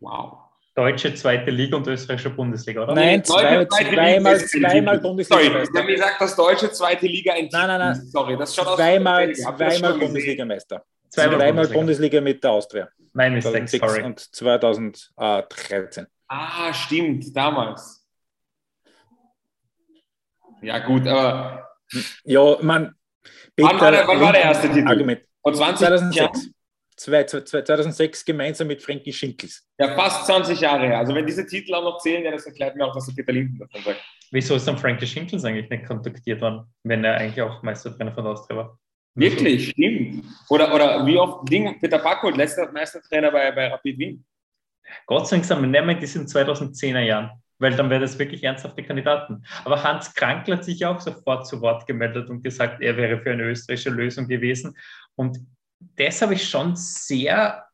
[0.00, 0.38] Wow.
[0.74, 2.94] Deutsche zweite Liga und österreichische Bundesliga, oder?
[2.94, 5.00] Nein, zwei, zweimal, zweimal.
[5.00, 5.42] Bundesliga.
[5.42, 7.94] Sorry, wir haben gesagt, dass deutsche zweite Liga ein Nein, nein, nein.
[8.06, 9.98] Sorry, das schaut aus Zweimal, das zweimal schon gesehen?
[10.00, 10.84] Bundesligameister.
[11.10, 11.78] Zweimal Zweimal Bundesliga.
[11.78, 12.88] Bundesliga mit der Austria.
[13.12, 14.02] Mein Mistake, 2006 sorry.
[14.02, 16.06] und 2013.
[16.28, 18.08] Ah, stimmt, damals.
[20.62, 21.68] Ja, gut, aber
[22.24, 22.94] Ja, man.
[23.58, 24.88] Wann war der- wann war der erste Titel?
[24.88, 25.20] Argument.
[25.42, 26.14] vor 20 Jahren, 2006.
[26.16, 26.52] Zwei- zwei- zwei-
[27.02, 29.66] 2006 gemeinsam mit Frankie Schinkels.
[29.78, 30.98] ja, fast 20 Jahre her.
[30.98, 33.32] Also, wenn diese Titel auch noch zählen, ja, das erklärt mir auch, was der Peter
[33.32, 34.00] Linden davon sagt.
[34.30, 38.26] Wieso ist dann Frankie Schinkels eigentlich nicht kontaktiert worden, wenn er eigentlich auch Meistertrainer von
[38.26, 38.78] Austria war?
[39.14, 40.24] Wirklich, stimmt.
[40.48, 44.24] Oder, oder wie oft Ding, Peter Backholt, letzter Meistertrainer bei, bei Rapid Wien.
[45.06, 49.44] Gott sei Dank nehmen wir diesen 2010er Jahren, weil dann wäre das wirklich ernsthafte Kandidaten.
[49.64, 53.32] Aber Hans Krankl hat sich auch sofort zu Wort gemeldet und gesagt, er wäre für
[53.32, 54.76] eine österreichische Lösung gewesen.
[55.14, 55.38] Und
[55.96, 57.66] das habe ich schon sehr,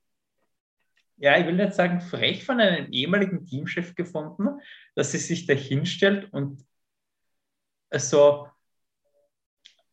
[1.16, 4.60] ja, ich will nicht sagen frech von einem ehemaligen Teamchef gefunden,
[4.94, 6.64] dass sie sich da hinstellt und
[7.92, 8.48] so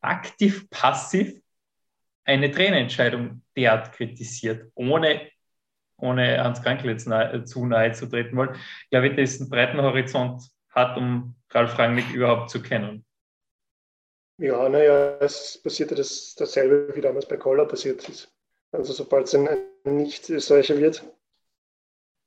[0.02, 1.42] aktiv, passiv
[2.26, 5.30] eine Trainerentscheidung derart kritisiert, ohne
[5.98, 8.56] ohne Hans Krankl jetzt nahe, zu nahe zu treten wollen,
[8.90, 13.06] glaube ich, dass einen breiten Horizont hat, um Ralf Rangnick überhaupt zu kennen.
[14.38, 18.32] Ja, naja, es passierte das, dasselbe, wie damals bei Koller passiert ist.
[18.72, 21.04] Also sobald es ein, ein Nicht-Österreicher wird,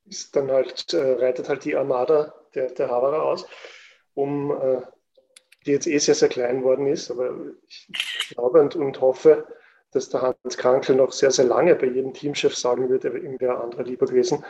[0.05, 3.45] ist dann halt, äh, reitet halt die Armada der, der Haberer aus,
[4.15, 4.81] um, äh,
[5.65, 7.11] die jetzt eh sehr, sehr klein worden ist.
[7.11, 7.31] Aber
[7.67, 7.87] ich
[8.29, 9.47] glaube und, und hoffe,
[9.91, 13.59] dass der Hans Krankl noch sehr, sehr lange bei jedem Teamchef sagen wird, er wäre
[13.59, 14.43] anderer lieber gewesen,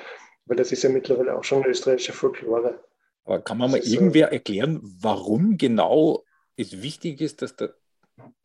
[0.45, 2.79] weil das ist ja mittlerweile auch schon österreichische Folklore.
[3.25, 6.23] Aber kann man mal äh, irgendwer erklären, warum genau
[6.67, 7.73] es wichtig ist, dass der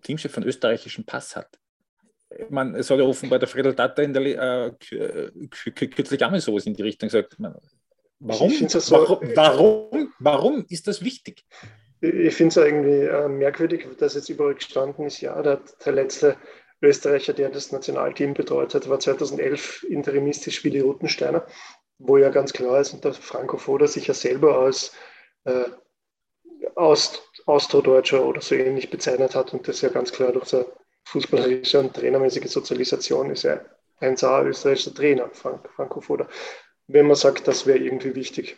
[0.02, 1.58] Teamchef einen österreichischen Pass hat?
[2.28, 6.40] Es hat ja offenbar der Friedel Tata in der, äh, kü- kü- kü- kürzlich einmal
[6.40, 7.38] sowas in die Richtung gesagt.
[7.38, 7.54] Man,
[8.20, 8.50] Warum,
[9.34, 11.44] warum, warum, ist das wichtig?
[12.00, 16.36] Ich finde es irgendwie äh, merkwürdig, dass jetzt überall gestanden ist, ja, der, der letzte
[16.80, 21.46] Österreicher, der das Nationalteam betreut hat, war 2011 interimistisch Willi Ruttensteiner,
[21.98, 24.92] wo ja ganz klar ist, und der Franco Foda sich ja selber als
[25.44, 25.64] äh,
[26.76, 30.66] Aust Austrodeutscher oder so ähnlich bezeichnet hat und das ja ganz klar durch seine
[31.04, 33.64] fußballerische und trainermäßige Sozialisation ist er
[34.00, 36.28] ein Saar österreichischer Trainer, Frank, Franco Foda.
[36.86, 38.56] Wenn man sagt, das wäre irgendwie wichtig.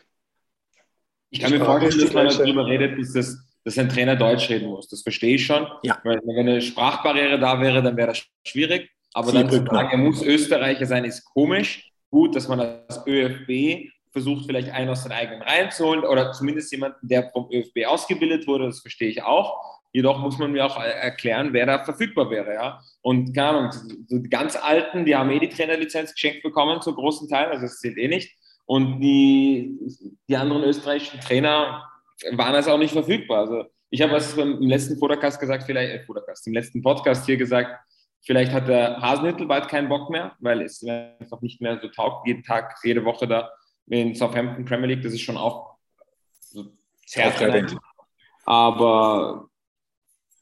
[1.31, 4.69] Ich kann mir vorstellen, dass man darüber redet, dass, das, dass ein Trainer Deutsch reden
[4.69, 4.89] muss.
[4.89, 5.67] Das verstehe ich schon.
[5.83, 6.01] Ja.
[6.05, 8.91] Wenn, wenn eine Sprachbarriere da wäre, dann wäre das schwierig.
[9.13, 11.91] Aber dann zu sagen, er muss Österreicher sein, ist komisch.
[12.11, 16.33] Gut, dass man als ÖFB versucht, vielleicht einen aus den eigenen Reihen zu holen oder
[16.33, 19.61] zumindest jemanden, der vom ÖFB ausgebildet wurde, das verstehe ich auch.
[19.93, 22.55] Jedoch muss man mir auch erklären, wer da verfügbar wäre.
[22.55, 22.81] Ja?
[23.03, 23.73] Und keine Ahnung,
[24.09, 27.67] so die ganz Alten, die haben eh die Trainerlizenz geschenkt bekommen, zum großen Teil, also
[27.67, 28.35] das zählt eh nicht.
[28.65, 29.79] Und die,
[30.27, 31.87] die anderen österreichischen Trainer
[32.33, 33.41] waren also auch nicht verfügbar.
[33.41, 37.37] Also ich habe was im letzten Podcast gesagt, vielleicht, äh, Podcast, im letzten Podcast hier
[37.37, 37.79] gesagt,
[38.23, 42.27] vielleicht hat der Hasenhüttel bald keinen Bock mehr, weil es einfach nicht mehr so taugt,
[42.27, 43.51] jeden Tag, jede Woche da
[43.89, 45.77] in Southampton Premier League, das ist schon auch
[46.41, 46.73] so
[47.07, 47.77] sehr Aufreibend.
[48.45, 49.49] Aber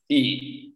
[0.08, 0.72] ich,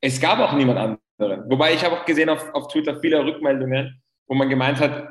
[0.00, 1.50] es gab auch niemand anderen.
[1.50, 5.10] Wobei ich habe auch gesehen auf, auf Twitter viele Rückmeldungen, wo man gemeint hat,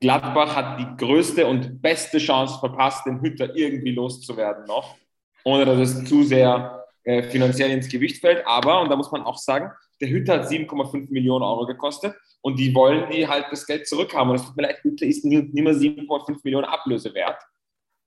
[0.00, 4.96] Gladbach hat die größte und beste Chance verpasst, den Hütter irgendwie loszuwerden noch,
[5.44, 8.46] ohne dass es zu sehr äh, finanziell ins Gewicht fällt.
[8.46, 12.58] Aber, und da muss man auch sagen, der Hütter hat 7,5 Millionen Euro gekostet und
[12.58, 14.30] die wollen die halt das Geld zurückhaben.
[14.30, 17.40] Und es tut mir leid, Hütter ist nie mehr 7,5 Millionen Ablöse wert.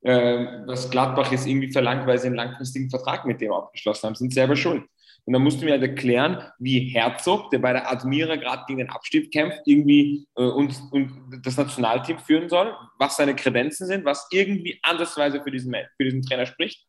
[0.06, 4.16] Ähm, was Gladbach jetzt irgendwie verlangt, weil sie einen langfristigen Vertrag mit dem abgeschlossen haben,
[4.16, 4.84] sind selber schuld.
[5.26, 8.80] Und dann musst du mir halt erklären, wie Herzog, der bei der Admira gerade gegen
[8.80, 14.04] den Abstieg kämpft, irgendwie äh, und, und das Nationalteam führen soll, was seine Kredenzen sind,
[14.04, 16.86] was irgendwie andersweise für diesen, für diesen Trainer spricht.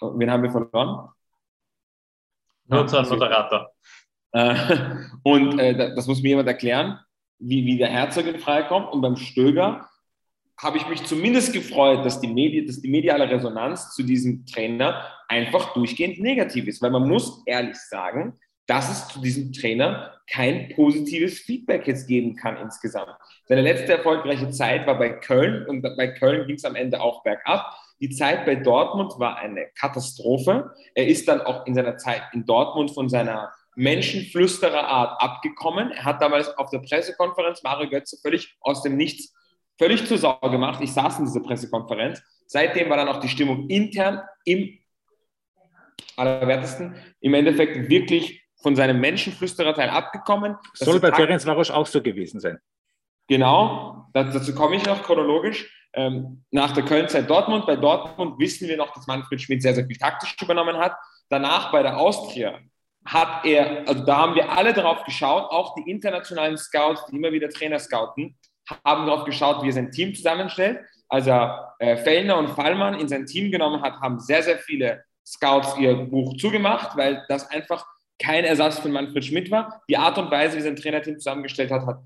[0.00, 1.10] Und wen haben wir verloren?
[2.66, 3.70] Nur unser Moderator.
[4.32, 4.54] Äh,
[5.22, 6.98] und äh, da- das muss mir jemand erklären,
[7.38, 8.92] wie, der Herzog in Frage kommt.
[8.92, 9.88] Und beim Stöger
[10.58, 15.04] habe ich mich zumindest gefreut, dass die, Medi dass die mediale Resonanz zu diesem Trainer
[15.28, 16.80] einfach durchgehend negativ ist.
[16.82, 22.36] Weil man muss ehrlich sagen, dass es zu diesem Trainer kein positives Feedback jetzt geben
[22.36, 23.10] kann insgesamt.
[23.46, 27.24] Seine letzte erfolgreiche Zeit war bei Köln und bei Köln ging es am Ende auch
[27.24, 27.76] bergab.
[28.00, 30.72] Die Zeit bei Dortmund war eine Katastrophe.
[30.94, 35.90] Er ist dann auch in seiner Zeit in Dortmund von seiner Menschenflüstererart abgekommen.
[35.92, 39.34] Er hat damals auf der Pressekonferenz Mario Götze völlig aus dem Nichts,
[39.78, 40.80] völlig zur Sau gemacht.
[40.82, 42.22] Ich saß in dieser Pressekonferenz.
[42.46, 44.78] Seitdem war dann auch die Stimmung intern im
[46.16, 50.56] allerwertesten im Endeffekt wirklich von seinem Menschenflüstererteil abgekommen.
[50.74, 52.58] Soll bei Ferenc Varosch auch so gewesen sein.
[53.28, 55.70] genau, dazu komme ich noch chronologisch.
[55.94, 57.66] Ähm, nach der Köln-Zeit Dortmund.
[57.66, 60.96] Bei Dortmund wissen wir noch, dass Manfred Schmidt sehr, sehr viel taktisch übernommen hat.
[61.28, 62.60] Danach bei der Austria
[63.04, 67.32] hat er, also da haben wir alle drauf geschaut, auch die internationalen Scouts, die immer
[67.32, 68.36] wieder Trainer scouten,
[68.84, 70.80] haben darauf geschaut, wie er sein Team zusammenstellt.
[71.08, 75.04] Als er äh, Fellner und Fallmann in sein Team genommen hat, haben sehr, sehr viele
[75.26, 77.84] Scouts ihr Buch zugemacht, weil das einfach
[78.20, 79.82] kein Ersatz für Manfred Schmidt war.
[79.88, 82.00] Die Art und Weise, wie sein Trainerteam zusammengestellt hat, hat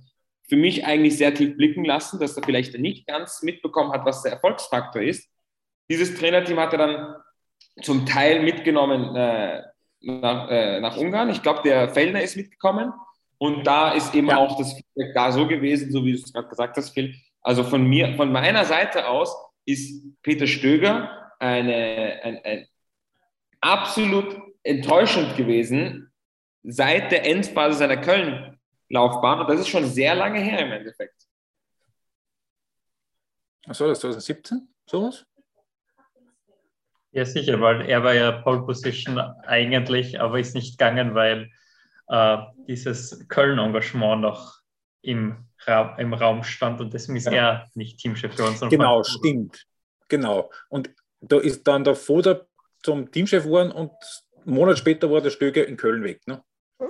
[0.49, 4.23] für mich eigentlich sehr tief blicken lassen, dass er vielleicht nicht ganz mitbekommen hat, was
[4.23, 5.29] der Erfolgsfaktor ist.
[5.91, 7.17] Dieses Trainerteam hat er dann
[7.83, 9.63] zum Teil mitgenommen äh,
[10.01, 11.31] nach, äh, nach, Ungarn.
[11.31, 12.93] Ich glaube, der Fellner ist mitgekommen.
[13.39, 14.39] Und da ist eben ja.
[14.39, 17.15] auch das Feedback da so gewesen, so wie du es gerade gesagt hast, Phil.
[17.43, 22.67] Also von mir, von meiner Seite aus ist Peter Stöger eine, ein, ein
[23.61, 26.11] absolut enttäuschend gewesen
[26.63, 29.41] seit der Endphase seiner Köln-Laufbahn.
[29.41, 31.27] Und das ist schon sehr lange her im Endeffekt.
[33.67, 34.69] Achso, das 2017?
[34.87, 35.27] Sowas?
[37.17, 41.51] Ja, sicher, weil er war ja Pole Position eigentlich, aber ist nicht gegangen, weil
[42.09, 42.37] äh,
[42.69, 44.59] dieses Köln-Engagement noch
[45.01, 47.33] im, Ra im Raum stand und deswegen ist ja.
[47.33, 48.61] er nicht Teamchef für uns.
[48.61, 49.65] Genau, stimmt.
[50.09, 50.51] Genau.
[50.69, 50.91] Und
[51.23, 52.43] da ist dann der Foda
[52.83, 53.93] zum Teamchef geworden und
[54.45, 56.21] einen Monat später war der Stöger in Köln weg.
[56.27, 56.43] Ne?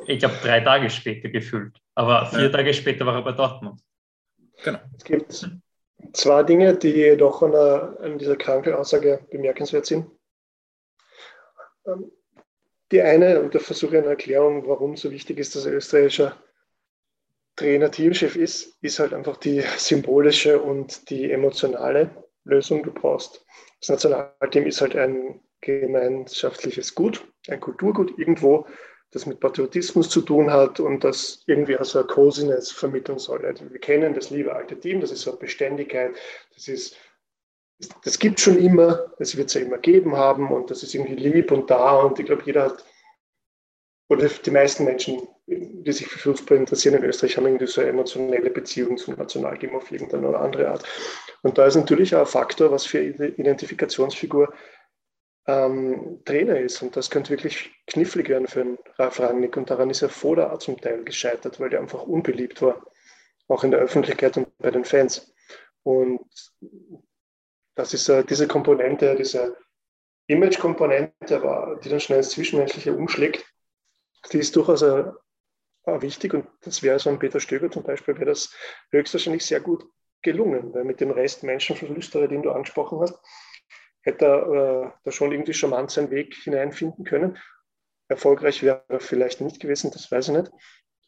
[0.09, 1.79] Ich glaube, drei Tage später gefühlt.
[1.95, 2.49] Aber vier ja.
[2.49, 3.81] Tage später war er bei Dortmund.
[4.65, 4.81] Genau.
[4.97, 5.49] Es gibt
[6.13, 10.07] zwei Dinge, die jedoch an, der, an dieser Kranke-Aussage bemerkenswert sind.
[11.87, 12.11] Ähm,
[12.93, 16.37] die eine, und da versuche ich eine Erklärung, warum so wichtig ist, dass er österreichischer
[17.57, 22.11] Trainer, Teamchef ist, ist halt einfach die symbolische und die emotionale
[22.45, 22.83] Lösung.
[22.83, 23.45] Du brauchst,
[23.81, 28.67] das Nationalteam ist halt ein gemeinschaftliches Gut, ein Kulturgut irgendwo,
[29.11, 33.45] das mit Patriotismus zu tun hat und das irgendwie also eine Coziness vermitteln soll.
[33.47, 36.15] Also wir kennen das liebe alte Team, das ist so eine Beständigkeit,
[36.55, 36.97] das ist
[38.05, 41.15] das gibt schon immer, das wird es ja immer geben haben und das ist irgendwie
[41.15, 42.85] lieb und da und ich glaube, jeder hat,
[44.09, 47.91] oder die meisten Menschen, die sich für Fußball interessieren in Österreich, haben irgendwie so eine
[47.91, 50.85] emotionelle Beziehung zum Nationalteam auf irgendeine oder andere Art.
[51.43, 54.53] Und da ist natürlich auch ein Faktor, was für Identifikationsfigur
[55.47, 56.83] ähm, Trainer ist.
[56.83, 59.57] Und das könnte wirklich knifflig werden für einen Ralf Rangnick.
[59.57, 62.85] Und daran ist er vor der Art zum Teil gescheitert, weil er einfach unbeliebt war,
[63.49, 65.33] auch in der Öffentlichkeit und bei den Fans.
[65.83, 66.21] Und
[67.77, 69.57] das ist äh, diese Komponente, diese
[70.27, 73.45] Image-Komponente, die dann schnell ins Zwischenmenschliche umschlägt,
[74.33, 75.05] die ist durchaus äh,
[75.85, 78.53] wichtig und das wäre so ein Peter Stöger zum Beispiel, wäre das
[78.91, 79.87] höchstwahrscheinlich sehr gut
[80.23, 83.21] gelungen, weil mit dem Rest Menschenverlüstere, den du angesprochen hast,
[84.03, 87.39] hätte er äh, da schon irgendwie charmant seinen Weg hineinfinden können.
[88.09, 90.51] Erfolgreich wäre er vielleicht nicht gewesen, das weiß ich nicht.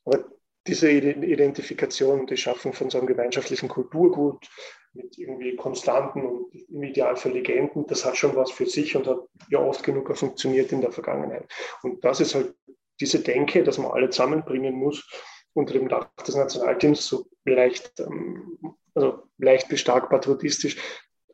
[0.04, 0.24] Aber
[0.66, 4.48] diese Identifikation die Schaffung von so einem gemeinschaftlichen Kulturgut
[4.92, 9.20] mit irgendwie Konstanten und im Idealfall Legenden, das hat schon was für sich und hat
[9.50, 11.50] ja oft genug funktioniert in der Vergangenheit.
[11.82, 12.54] Und das ist halt
[13.00, 15.08] diese Denke, dass man alle zusammenbringen muss
[15.54, 18.58] unter dem Dach des Nationalteams, so leicht, ähm,
[18.94, 20.76] also leicht bis stark patriotistisch,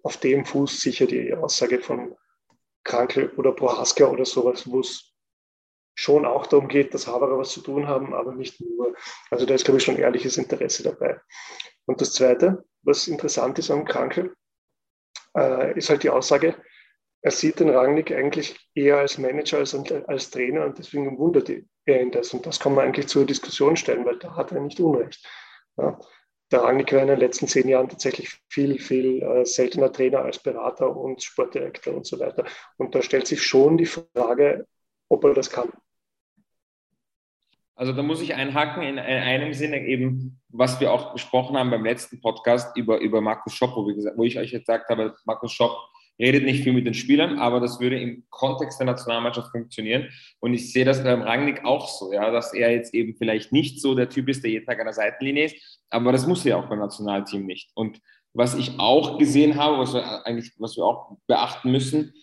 [0.02, 2.14] auf dem Fuß sicher die Aussage von
[2.84, 5.13] Krankel oder Prohaska oder sowas, wo es
[5.94, 8.94] schon auch darum geht, dass Haberer was zu tun haben, aber nicht nur.
[9.30, 11.20] Also da ist, glaube ich, schon ehrliches Interesse dabei.
[11.86, 14.34] Und das Zweite, was interessant ist am Krankel,
[15.36, 16.54] äh, ist halt die Aussage,
[17.22, 21.50] er sieht den Rangnick eigentlich eher als Manager als als Trainer und deswegen wundert
[21.86, 22.34] er ihn das.
[22.34, 25.26] Und das kann man eigentlich zur Diskussion stellen, weil da hat er nicht Unrecht.
[25.78, 25.98] Ja
[26.54, 30.38] der Rangnick war in den letzten zehn Jahren tatsächlich viel, viel äh, seltener Trainer als
[30.38, 32.44] Berater und Sportdirektor und so weiter.
[32.76, 34.66] Und da stellt sich schon die Frage,
[35.08, 35.72] ob er das kann.
[37.76, 41.84] Also da muss ich einhaken in einem Sinne eben, was wir auch besprochen haben beim
[41.84, 45.52] letzten Podcast über, über Markus Schopp, wo, gesagt, wo ich euch jetzt gesagt habe, Markus
[45.52, 45.76] Schopp
[46.18, 50.08] redet nicht viel mit den Spielern, aber das würde im Kontext der Nationalmannschaft funktionieren.
[50.38, 53.80] Und ich sehe das beim Rangnick auch so, ja, dass er jetzt eben vielleicht nicht
[53.80, 56.50] so der Typ ist, der jeden Tag an der Seitenlinie ist, aber das muss er
[56.50, 57.70] ja auch beim Nationalteam nicht.
[57.74, 58.00] Und
[58.32, 62.14] was ich auch gesehen habe, was wir eigentlich, was wir auch beachten müssen,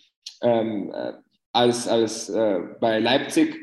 [0.42, 1.12] ähm, äh,
[1.52, 3.56] als, als äh, bei Leipzig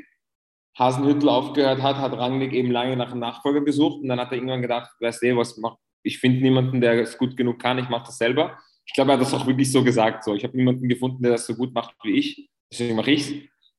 [0.80, 4.38] Hasenhüttel aufgehört hat, hat Rangnick eben lange nach einem Nachfolger gesucht und dann hat er
[4.38, 7.90] irgendwann gedacht, weißt du, was macht, ich finde niemanden, der es gut genug kann, ich
[7.90, 8.58] mache das selber
[8.90, 10.24] ich glaube, er hat das auch wirklich so gesagt.
[10.24, 10.34] So.
[10.34, 12.50] Ich habe niemanden gefunden, der das so gut macht wie ich.
[12.72, 13.32] Deswegen mache ich es.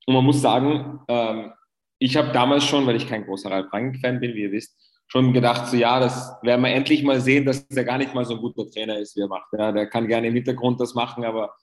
[0.07, 1.53] Und man muss sagen, ähm,
[1.99, 4.77] ich habe damals schon, weil ich kein großer Ralf Rangnick-Fan bin, wie ihr wisst,
[5.09, 8.25] schon gedacht, so ja, das werden wir endlich mal sehen, dass er gar nicht mal
[8.25, 9.53] so ein guter Trainer ist, wie er macht.
[9.53, 11.55] Ja, der kann gerne im Hintergrund das machen, aber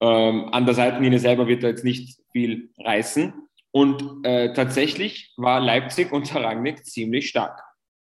[0.00, 3.32] ähm, an der Seitenlinie selber wird er jetzt nicht viel reißen.
[3.78, 7.62] Und äh, tatsächlich war Leipzig unter Rangnick ziemlich stark.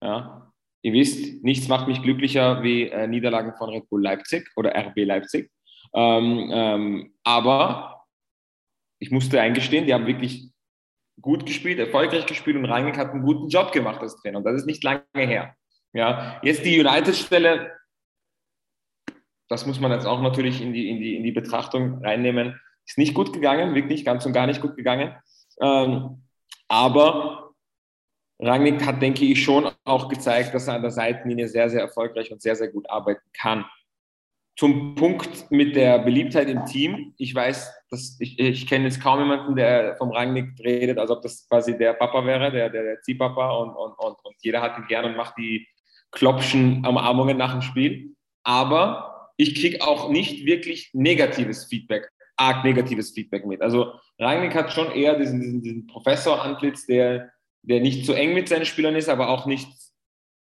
[0.01, 0.53] Ja.
[0.83, 4.99] ihr wisst, nichts macht mich glücklicher wie äh, Niederlagen von Red Bull Leipzig oder RB
[4.99, 5.51] Leipzig.
[5.93, 8.05] Ähm, ähm, aber
[9.01, 10.53] ich musste eingestehen, die haben wirklich
[11.21, 14.39] gut gespielt, erfolgreich gespielt und Rangnick hat einen guten Job gemacht als Trainer.
[14.39, 15.57] Und das ist nicht lange her.
[15.93, 17.73] Ja, jetzt die United-Stelle,
[19.49, 22.99] das muss man jetzt auch natürlich in die, in die, in die Betrachtung reinnehmen, ist
[22.99, 25.17] nicht gut gegangen, wirklich ganz und gar nicht gut gegangen.
[25.61, 26.23] Ähm,
[26.69, 27.55] aber
[28.41, 32.31] Rangnick hat, denke ich, schon auch gezeigt, dass er an der Seitenlinie sehr, sehr erfolgreich
[32.31, 33.65] und sehr, sehr gut arbeiten kann.
[34.59, 37.15] Zum Punkt mit der Beliebtheit im Team.
[37.19, 41.23] Ich weiß, dass ich, ich kenne jetzt kaum jemanden, der vom Rangnick redet, als ob
[41.23, 44.79] das quasi der Papa wäre, der, der, der Ziehpapa und, und, und, und jeder hat
[44.79, 45.67] ihn gern und macht die
[46.11, 48.15] Klopschen Umarmungen nach dem Spiel.
[48.45, 53.63] Aber ich kriege auch nicht wirklich negatives Feedback, arg negatives Feedback mit.
[53.63, 57.33] Also Rangnick hat schon eher diesen, diesen, diesen Professor-Antlitz, der,
[57.63, 59.69] der nicht zu eng mit seinen Spielern ist, aber auch nicht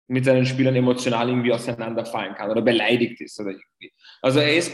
[0.07, 3.39] mit seinen Spielern emotional irgendwie auseinanderfallen kann oder beleidigt ist.
[3.39, 3.91] Oder irgendwie.
[4.21, 4.73] Also er ist,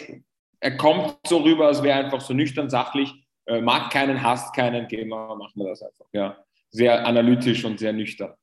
[0.59, 3.11] er kommt so rüber, als wäre einfach so nüchtern, sachlich,
[3.45, 6.05] äh, mag keinen, hasst keinen, gehen wir, machen wir das einfach.
[6.13, 6.37] Ja.
[6.69, 8.33] Sehr analytisch und sehr nüchtern.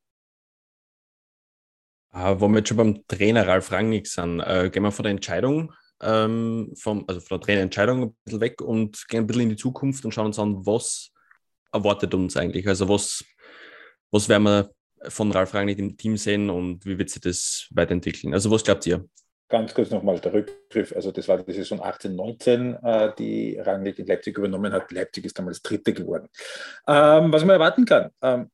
[2.12, 5.12] Uh, wo wir jetzt schon beim Trainer Ralf Rangnick sind, uh, gehen wir von der
[5.12, 5.72] Entscheidung,
[6.02, 9.56] ähm, vom, also von der Trainerentscheidung ein bisschen weg und gehen ein bisschen in die
[9.56, 11.10] Zukunft und schauen uns an, was
[11.72, 12.66] erwartet uns eigentlich?
[12.66, 13.24] Also was,
[14.10, 14.70] was werden wir
[15.08, 18.34] von Ralf Rangnick im Team sehen und wie wird sich das weiterentwickeln?
[18.34, 19.08] Also was glaubt ihr?
[19.48, 20.94] Ganz kurz nochmal der Rückgriff.
[20.94, 24.92] Also das war die Saison 18, 19, äh, die Rangnick in Leipzig übernommen hat.
[24.92, 26.28] Leipzig ist damals Dritte geworden.
[26.86, 28.10] Ähm, was man erwarten kann.
[28.22, 28.50] Ähm,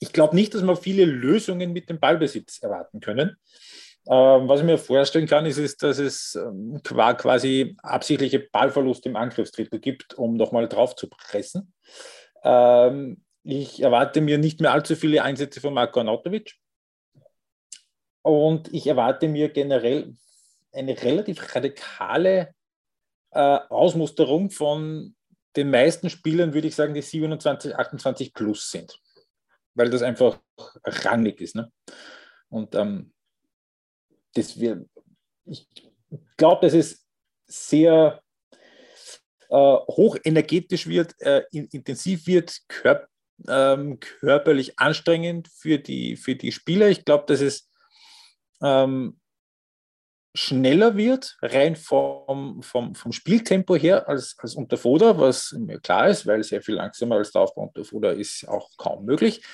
[0.00, 3.36] ich glaube nicht, dass wir viele Lösungen mit dem Ballbesitz erwarten können.
[4.06, 9.16] Ähm, was ich mir vorstellen kann, ist, ist dass es ähm, quasi absichtliche Ballverluste im
[9.16, 11.72] Angriffsdrittel gibt, um nochmal drauf zu pressen.
[12.42, 16.54] Ähm, ich erwarte mir nicht mehr allzu viele Einsätze von Marko Arnautovic.
[18.22, 20.14] Und ich erwarte mir generell
[20.72, 22.54] eine relativ radikale
[23.30, 25.14] äh, Ausmusterung von
[25.56, 28.98] den meisten Spielern, würde ich sagen, die 27, 28 plus sind.
[29.74, 30.40] Weil das einfach
[30.84, 31.56] rangig ist.
[31.56, 31.70] Ne?
[32.48, 33.11] Und ähm,
[34.34, 34.84] das wir,
[35.44, 35.66] ich
[36.36, 37.06] glaube, dass es
[37.46, 38.22] sehr
[39.48, 43.08] äh, hochenergetisch wird, äh, intensiv wird, körp
[43.48, 46.88] ähm, körperlich anstrengend für die, für die Spieler.
[46.88, 47.68] Ich glaube, dass es
[48.62, 49.18] ähm,
[50.34, 56.08] schneller wird, rein vom, vom, vom Spieltempo her als, als unter Foda, was mir klar
[56.08, 59.44] ist, weil sehr viel langsamer als der Aufbau unter Foda ist auch kaum möglich.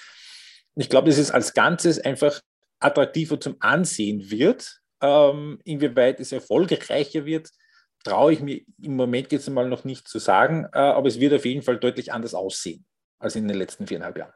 [0.76, 2.41] Ich glaube, dass es als Ganzes einfach
[2.81, 4.81] attraktiver zum Ansehen wird.
[5.01, 7.51] Ähm, inwieweit es erfolgreicher wird,
[8.05, 11.35] traue ich mir im Moment jetzt mal noch nicht zu sagen, äh, aber es wird
[11.35, 12.85] auf jeden Fall deutlich anders aussehen
[13.18, 14.33] als in den letzten viereinhalb Jahren.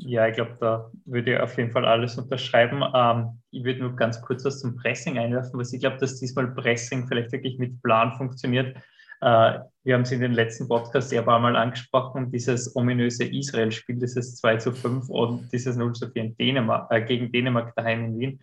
[0.00, 2.84] Ja, ich glaube, da würde ich auf jeden Fall alles unterschreiben.
[2.94, 6.54] Ähm, ich würde nur ganz kurz was zum Pressing einwerfen, was ich glaube, dass diesmal
[6.54, 8.76] Pressing vielleicht wirklich mit Plan funktioniert.
[9.20, 13.24] Äh, wir haben es in den letzten Podcasts ja ein paar Mal angesprochen, dieses ominöse
[13.24, 18.04] Israel-Spiel, dieses 2 zu 5 und dieses 0 zu 4 Dänemark, äh, gegen Dänemark daheim
[18.04, 18.40] in Wien,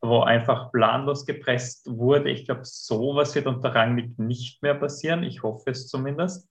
[0.00, 2.30] wo einfach planlos gepresst wurde.
[2.30, 5.24] Ich glaube, sowas wird unter Rangnick nicht mehr passieren.
[5.24, 6.48] Ich hoffe es zumindest.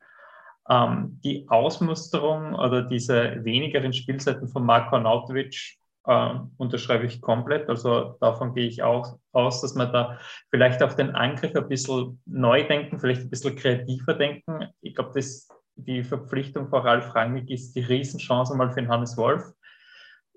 [0.70, 5.77] Ähm, die Ausmusterung oder diese wenigeren Spielzeiten von Marko Arnautovic
[6.08, 7.70] äh, unterschreibe ich komplett.
[7.70, 12.22] Also davon gehe ich auch aus, dass man da vielleicht auf den Angriff ein bisschen
[12.26, 14.70] neu denken, vielleicht ein bisschen kreativer denken.
[14.82, 19.18] Ich glaube, dass die Verpflichtung von Ralf Rangnick ist die Riesenchance mal für den Hannes
[19.18, 19.44] Wolf.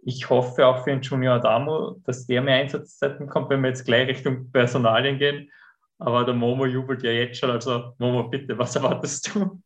[0.03, 3.85] Ich hoffe auch für den Junior Adamo, dass der mehr Einsatzzeiten kommt, wenn wir jetzt
[3.85, 5.51] gleich Richtung Personalien gehen.
[5.99, 7.51] Aber der Momo jubelt ja jetzt schon.
[7.51, 9.63] Also Momo, bitte, was erwartest du?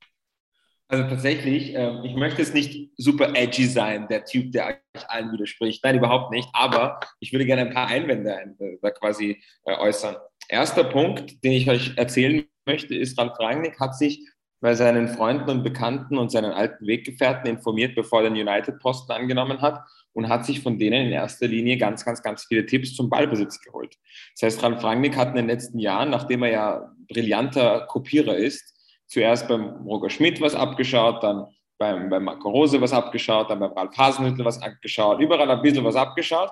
[0.89, 5.33] Also tatsächlich, äh, ich möchte jetzt nicht super edgy sein, der Typ, der eigentlich allen
[5.33, 5.83] widerspricht.
[5.83, 6.49] Nein, überhaupt nicht.
[6.53, 10.17] Aber ich würde gerne ein paar Einwände äh, da quasi äh, äußern.
[10.49, 14.29] Erster Punkt, den ich euch erzählen möchte, ist, Ralf Rangnick hat sich
[14.61, 19.61] bei seinen Freunden und Bekannten und seinen alten Weggefährten informiert, bevor er den United-Posten angenommen
[19.61, 19.81] hat
[20.13, 23.61] und hat sich von denen in erster Linie ganz, ganz, ganz viele Tipps zum Ballbesitz
[23.61, 23.97] geholt.
[24.35, 28.74] Das heißt, Ralf Rangnick hat in den letzten Jahren, nachdem er ja brillanter Kopierer ist,
[29.15, 31.47] zuerst beim Roger Schmidt was abgeschaut, dann
[31.79, 35.85] beim, beim Marco Rose was abgeschaut, dann beim Ralf Hasenhüttl was abgeschaut, überall ein bisschen
[35.85, 36.51] was abgeschaut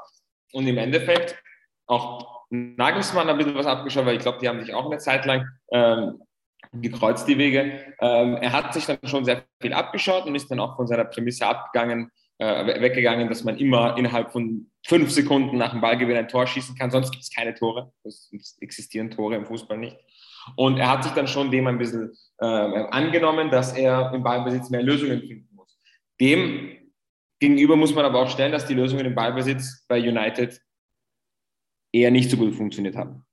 [0.52, 1.36] und im Endeffekt
[1.86, 5.24] auch Nagelsmann ein bisschen was abgeschaut, weil ich glaube, die haben sich auch eine Zeit
[5.26, 6.22] lang ähm,
[6.72, 7.94] gekreuzt, die Wege.
[8.00, 11.04] Ähm, er hat sich dann schon sehr viel abgeschaut und ist dann auch von seiner
[11.04, 16.28] Prämisse abgegangen, äh, weggegangen, dass man immer innerhalb von fünf Sekunden nach dem Ballgewinn ein
[16.28, 17.92] Tor schießen kann, sonst gibt es keine Tore.
[18.04, 19.96] Es existieren Tore im Fußball nicht.
[20.56, 24.70] Und er hat sich dann schon dem ein bisschen äh, angenommen, dass er im Ballbesitz
[24.70, 25.78] mehr Lösungen finden muss.
[26.20, 26.76] Dem
[27.38, 30.60] Gegenüber muss man aber auch stellen, dass die Lösungen im Ballbesitz bei United
[31.92, 33.24] eher nicht so gut funktioniert haben.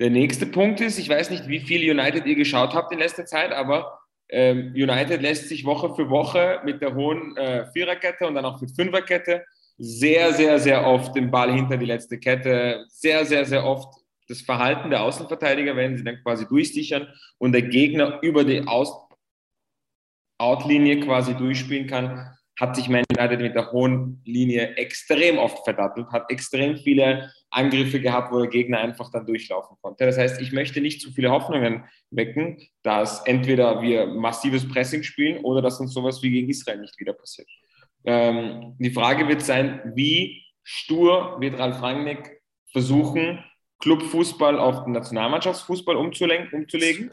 [0.00, 3.26] Der nächste Punkt ist, ich weiß nicht, wie viel United ihr geschaut habt in letzter
[3.26, 4.00] Zeit, aber
[4.30, 8.60] ähm, United lässt sich Woche für Woche mit der hohen äh, Viererkette und dann auch
[8.60, 9.44] mit Fünferkette
[9.76, 13.99] sehr, sehr, sehr oft den Ball hinter die letzte Kette, sehr, sehr, sehr oft
[14.30, 17.08] das Verhalten der Außenverteidiger, wenn sie dann quasi durchsichern
[17.38, 18.92] und der Gegner über die Aus
[20.38, 26.08] Outlinie quasi durchspielen kann, hat sich Man United mit der hohen Linie extrem oft verdattelt,
[26.08, 30.06] hat extrem viele Angriffe gehabt, wo der Gegner einfach dann durchlaufen konnte.
[30.06, 35.42] Das heißt, ich möchte nicht zu viele Hoffnungen wecken, dass entweder wir massives Pressing spielen
[35.42, 37.48] oder dass uns sowas wie gegen Israel nicht wieder passiert.
[38.04, 43.42] Ähm, die Frage wird sein, wie stur wird Ralf Rangnick versuchen,
[43.80, 47.10] Clubfußball auf den Nationalmannschaftsfußball umzulegen.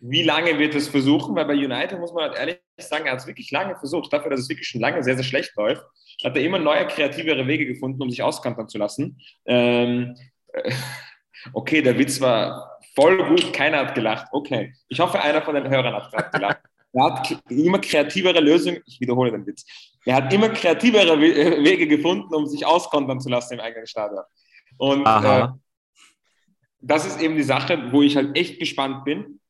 [0.00, 1.34] Wie lange wird es versuchen?
[1.34, 4.12] Weil bei United muss man halt ehrlich sagen, er hat es wirklich lange versucht.
[4.12, 5.82] Dafür, dass es wirklich schon lange sehr, sehr schlecht läuft,
[6.22, 9.20] hat er immer neue, kreativere Wege gefunden, um sich auskantern zu lassen.
[9.46, 10.16] Ähm,
[11.52, 14.28] okay, der Witz war voll gut, keiner hat gelacht.
[14.32, 16.60] Okay, ich hoffe, einer von den Hörern hat gerade gelacht.
[16.92, 19.66] Er hat immer kreativere Lösungen, ich wiederhole den Witz,
[20.04, 24.22] er hat immer kreativere Wege gefunden, um sich auskontern zu lassen im eigenen Stadion.
[24.76, 25.48] Und äh,
[26.86, 29.40] das ist eben die Sache, wo ich halt echt gespannt bin.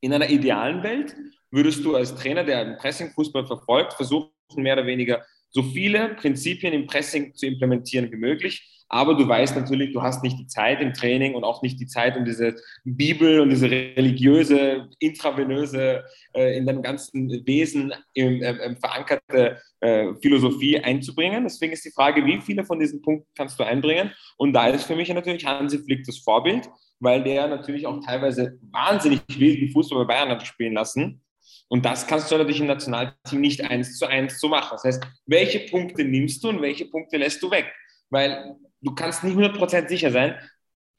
[0.00, 1.14] In einer idealen Welt
[1.50, 6.72] würdest du als Trainer, der einen Pressing-Fußball verfolgt, versuchen, mehr oder weniger so viele Prinzipien
[6.72, 8.77] im Pressing zu implementieren wie möglich.
[8.88, 11.86] Aber du weißt natürlich, du hast nicht die Zeit im Training und auch nicht die
[11.86, 18.74] Zeit, um diese Bibel und diese religiöse, intravenöse, äh, in deinem ganzen Wesen im, äh,
[18.76, 21.44] verankerte äh, Philosophie einzubringen.
[21.44, 24.10] Deswegen ist die Frage, wie viele von diesen Punkten kannst du einbringen?
[24.38, 26.68] Und da ist für mich natürlich Hansi Flick das Vorbild,
[27.00, 31.22] weil der natürlich auch teilweise wahnsinnig wilden Fußball bei Bayern hat spielen lassen.
[31.68, 34.70] Und das kannst du natürlich im Nationalteam nicht eins zu eins so machen.
[34.72, 37.66] Das heißt, welche Punkte nimmst du und welche Punkte lässt du weg?
[38.10, 40.36] Weil du kannst nicht 100% sicher sein.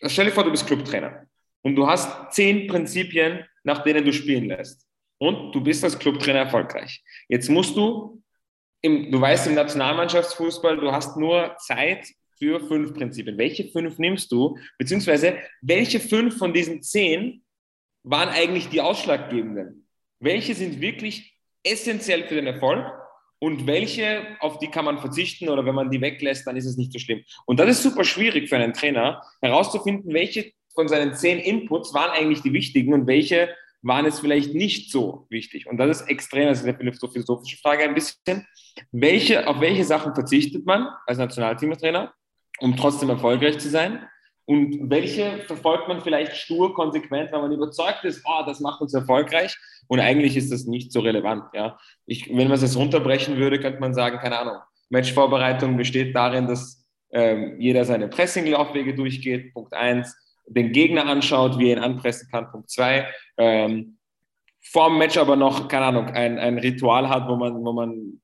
[0.05, 1.25] Stell dir vor, du bist Clubtrainer
[1.61, 4.85] und du hast zehn Prinzipien, nach denen du spielen lässt.
[5.17, 7.03] Und du bist als Clubtrainer erfolgreich.
[7.27, 8.23] Jetzt musst du,
[8.81, 12.07] im, du weißt im Nationalmannschaftsfußball, du hast nur Zeit
[12.37, 13.37] für fünf Prinzipien.
[13.37, 14.57] Welche fünf nimmst du?
[14.77, 17.43] Beziehungsweise welche fünf von diesen zehn
[18.03, 19.85] waren eigentlich die ausschlaggebenden?
[20.21, 22.85] Welche sind wirklich essentiell für den Erfolg
[23.39, 26.77] und welche, auf die kann man verzichten oder wenn man die weglässt, dann ist es
[26.77, 27.23] nicht so schlimm.
[27.45, 32.11] Und das ist super schwierig für einen Trainer, herauszufinden, welche von seinen zehn Inputs waren
[32.11, 33.49] eigentlich die wichtigen und welche
[33.81, 35.67] waren es vielleicht nicht so wichtig.
[35.67, 38.45] Und das ist extrem, das ist eine philosophische Frage ein bisschen.
[38.91, 42.13] Welche, auf welche Sachen verzichtet man als Nationalteamtrainer,
[42.59, 44.05] um trotzdem erfolgreich zu sein?
[44.49, 48.95] Und welche verfolgt man vielleicht stur, konsequent, weil man überzeugt ist, oh, das macht uns
[48.95, 49.55] erfolgreich.
[49.85, 51.43] Und eigentlich ist das nicht so relevant.
[51.53, 51.77] Ja?
[52.07, 54.55] Ich, wenn man es runterbrechen würde, könnte man sagen, keine Ahnung,
[54.89, 61.69] Matchvorbereitung besteht darin, dass ähm, jeder seine Pressinglaufwege durchgeht, Punkt eins, den Gegner anschaut, wie
[61.69, 63.99] er ihn anpressen kann, Punkt zwei, ähm,
[64.61, 68.19] vor dem Match aber noch, keine Ahnung, ein, ein Ritual hat, wo man, wo man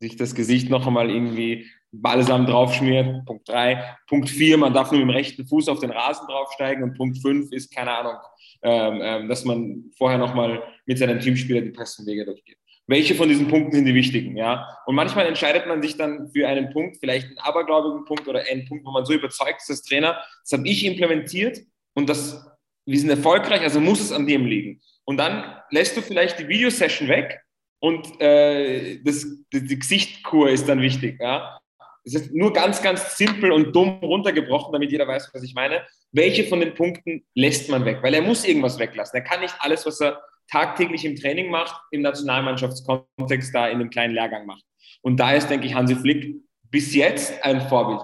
[0.00, 3.24] sich das Gesicht noch einmal irgendwie Balsam draufschmiert.
[3.26, 3.96] Punkt 3.
[4.06, 6.82] Punkt 4, man darf nur mit dem rechten Fuß auf den Rasen draufsteigen.
[6.84, 8.16] Und Punkt 5 ist, keine Ahnung,
[8.62, 12.56] ähm, ähm, dass man vorher nochmal mit seinem Teamspieler die Pressenwege durchgeht.
[12.86, 14.36] Welche von diesen Punkten sind die wichtigen?
[14.36, 14.66] Ja?
[14.84, 18.66] Und manchmal entscheidet man sich dann für einen Punkt, vielleicht einen abergläubigen Punkt oder einen
[18.66, 20.20] Punkt, wo man so überzeugt ist als Trainer.
[20.42, 21.60] Das habe ich implementiert
[21.94, 22.44] und das,
[22.86, 24.80] wir sind erfolgreich, also muss es an dem liegen.
[25.04, 27.40] Und dann lässt du vielleicht die Videosession weg
[27.78, 31.20] und äh, das, die, die Gesichtkur ist dann wichtig.
[31.20, 31.59] Ja?
[32.04, 35.86] Es ist nur ganz, ganz simpel und dumm runtergebrochen, damit jeder weiß, was ich meine.
[36.12, 37.98] Welche von den Punkten lässt man weg?
[38.02, 39.16] Weil er muss irgendwas weglassen.
[39.18, 43.90] Er kann nicht alles, was er tagtäglich im Training macht, im Nationalmannschaftskontext da in einem
[43.90, 44.62] kleinen Lehrgang machen.
[45.02, 46.36] Und da ist, denke ich, Hansi Flick
[46.70, 48.02] bis jetzt ein Vorbild.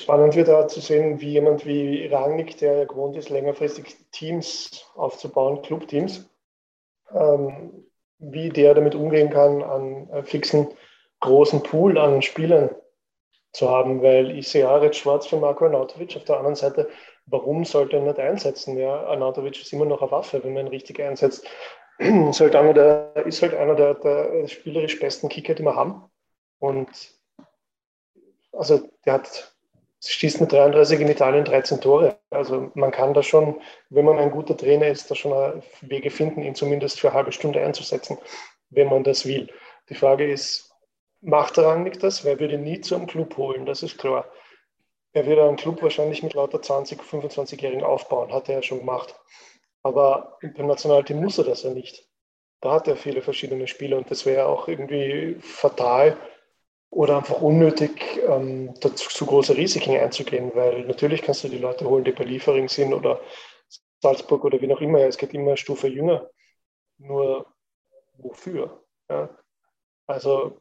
[0.00, 4.86] Spannend wird da zu sehen, wie jemand wie Rangnick, der ja gewohnt ist, längerfristig Teams
[4.94, 6.30] aufzubauen, Clubteams,
[7.12, 7.84] ähm,
[8.18, 10.68] wie der damit umgehen kann, an äh, fixen
[11.20, 12.70] großen Pool an Spielern
[13.52, 16.16] zu haben, weil ich sehe jetzt schwarz für Marco Arnautovic.
[16.16, 16.88] Auf der anderen Seite,
[17.26, 18.78] warum sollte er nicht einsetzen?
[18.78, 21.46] Ja, Arnautovic ist immer noch eine Waffe, wenn man ihn richtig einsetzt.
[21.98, 26.04] ist halt einer der, ist halt einer der, der spielerisch besten Kicker, die wir haben.
[26.58, 26.88] Und
[28.52, 29.52] also der hat
[30.02, 32.18] schießt mit 33 in Italien 13 Tore.
[32.30, 33.60] Also man kann da schon,
[33.90, 37.32] wenn man ein guter Trainer ist, da schon Wege finden, ihn zumindest für eine halbe
[37.32, 38.18] Stunde einzusetzen,
[38.70, 39.48] wenn man das will.
[39.88, 40.69] Die Frage ist,
[41.20, 44.26] macht Rangnick das, weil er würde nie zu einem Club holen, das ist klar.
[45.12, 49.14] Er würde einen Club wahrscheinlich mit lauter 20, 25-Jährigen aufbauen, hat er ja schon gemacht.
[49.82, 52.06] Aber beim Nationalteam muss er das ja nicht.
[52.60, 56.16] da hat er viele verschiedene Spieler und das wäre auch irgendwie fatal
[56.90, 62.04] oder einfach unnötig, ähm, zu große Risiken einzugehen, weil natürlich kannst du die Leute holen,
[62.04, 63.20] die bei Liefering sind oder
[64.02, 65.00] Salzburg oder wie noch immer.
[65.00, 66.28] Es geht immer eine Stufe jünger.
[66.98, 67.46] Nur
[68.18, 68.84] wofür?
[69.08, 69.30] Ja?
[70.06, 70.58] Also,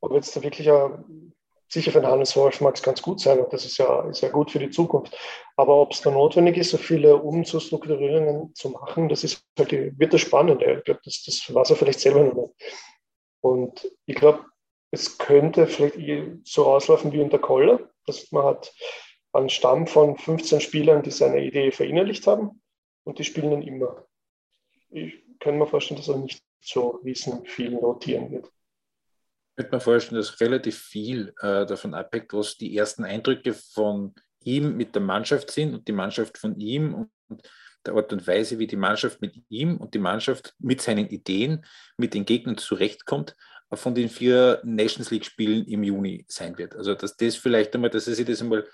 [0.00, 1.34] ob jetzt da wirklich ein,
[1.68, 4.22] sicher für den Hannes Wolf mag es ganz gut sein und das ist ja, ist
[4.22, 5.16] ja gut für die Zukunft.
[5.56, 9.98] Aber ob es da notwendig ist, so viele Umzugsstrukturierungen zu machen, das ist halt die,
[9.98, 10.78] wird das Spannende.
[10.78, 12.54] Ich glaube, das, das weiß er vielleicht selber noch nicht.
[13.40, 14.44] Und ich glaube,
[14.90, 18.72] es könnte vielleicht so auslaufen wie unter Koller, dass man hat
[19.32, 22.62] einen Stamm von 15 Spielern, die seine Idee verinnerlicht haben
[23.04, 24.06] und die spielen dann immer.
[24.90, 28.50] Ich kann mir vorstellen, dass er nicht so riesen viel notieren wird.
[29.58, 34.76] Könnte mir vorstellen, dass relativ viel äh, davon abhängt, was die ersten Eindrücke von ihm
[34.76, 37.10] mit der Mannschaft sind und die Mannschaft von ihm und
[37.84, 41.64] der Art und Weise, wie die Mannschaft mit ihm und die Mannschaft mit seinen Ideen
[41.96, 43.34] mit den Gegnern zurechtkommt
[43.72, 46.76] von den vier Nations League-Spielen im Juni sein wird.
[46.76, 48.64] Also dass das vielleicht einmal, dass er sich das einmal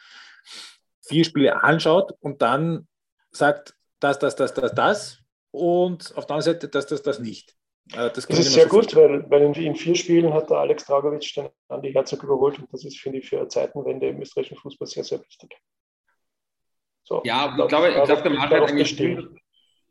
[1.00, 2.86] vier Spiele anschaut und dann
[3.30, 5.18] sagt, das, das, das, das, das
[5.50, 7.56] und auf der anderen Seite das, das, das nicht.
[7.92, 10.86] Äh, das, das ist sehr so gut, weil, weil in, vier Spielen hat der Alex
[10.86, 14.56] Dragovic dann Andi Herzog überholt und das ist, finde ich, für eine Zeitenwende im österreichischen
[14.56, 15.54] Fußball sehr, sehr wichtig.
[17.02, 18.98] So, ja, ich glaube, ich glaube, der Marc hat eigentlich,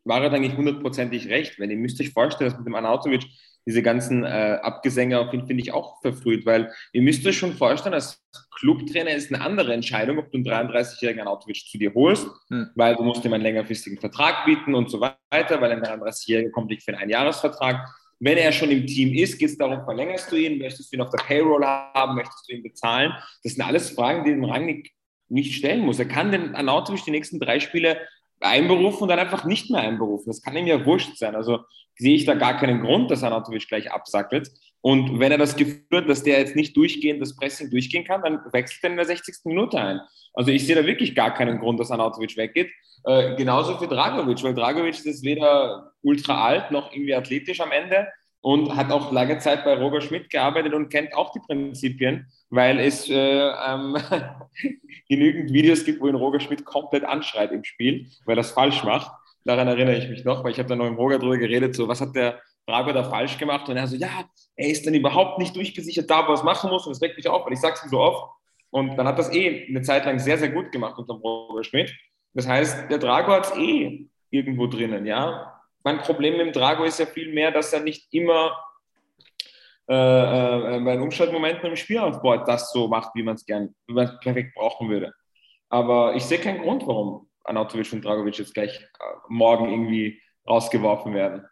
[0.03, 3.25] war er eigentlich hundertprozentig recht, weil ihr müsst euch vorstellen, dass mit dem Anatovic
[3.65, 7.93] diese ganzen äh, Abgesänge finde find ich auch verfrüht, weil ihr müsst euch schon vorstellen,
[7.93, 8.23] als
[8.57, 12.69] Clubtrainer ist eine andere Entscheidung, ob du einen 33-jährigen Anatovic zu dir holst, hm.
[12.75, 16.69] weil du musst ihm einen längerfristigen Vertrag bieten und so weiter, weil ein 33-jähriger kommt
[16.69, 17.87] nicht für einen Einjahresvertrag.
[18.19, 21.01] Wenn er schon im Team ist, geht es darum, verlängerst du ihn, möchtest du ihn
[21.01, 23.11] auf der Payroll haben, möchtest du ihn bezahlen?
[23.43, 24.91] Das sind alles Fragen, die den Rangnick
[25.29, 25.99] nicht stellen muss.
[25.99, 27.97] Er kann den Anatovic die nächsten drei Spiele
[28.43, 30.27] einberufen und dann einfach nicht mehr einberufen.
[30.27, 31.35] Das kann ihm ja wurscht sein.
[31.35, 31.59] Also
[31.95, 34.51] sehe ich da gar keinen Grund, dass Anatovic gleich absackelt.
[34.81, 38.21] Und wenn er das Gefühl hat, dass der jetzt nicht durchgehend das Pressing durchgehen kann,
[38.21, 39.35] dann wechselt er in der 60.
[39.45, 40.01] Minute ein.
[40.33, 42.69] Also ich sehe da wirklich gar keinen Grund, dass Anatovic weggeht.
[43.05, 48.07] Äh, genauso für Dragovic, weil Dragovic ist weder ultra alt noch irgendwie athletisch am Ende
[48.43, 52.77] und hat auch lange Zeit bei Roger Schmidt gearbeitet und kennt auch die Prinzipien, weil
[52.77, 53.97] es äh, ähm,
[55.09, 58.83] genügend Videos gibt, wo ihn Roger Schmidt komplett anschreit im Spiel, weil er es falsch
[58.83, 59.09] macht.
[59.45, 61.87] Daran erinnere ich mich noch, weil ich habe da noch im Roger drüber geredet, so
[61.87, 63.69] was hat der Drago da falsch gemacht?
[63.69, 64.25] Und er so, ja,
[64.57, 67.15] er ist dann überhaupt nicht durchgesichert da, wo er es machen muss und das weckt
[67.15, 68.29] mich auf, weil ich sage es ihm so oft.
[68.71, 71.95] Und dann hat das eh eine Zeit lang sehr, sehr gut gemacht unter Roger Schmidt.
[72.33, 75.52] Das heißt, der Drago hat es eh irgendwo drinnen, ja
[75.83, 78.57] mein Problem mit dem Drago ist ja viel mehr, dass er nicht immer
[79.89, 83.93] äh, äh, bei den Umschaltmomenten im Spielaufbau das so macht, wie man es gern, wie
[83.93, 85.13] man es perfekt brauchen würde.
[85.69, 91.13] Aber ich sehe keinen Grund, warum Anatovic und Dragovic jetzt gleich äh, morgen irgendwie rausgeworfen
[91.13, 91.45] werden.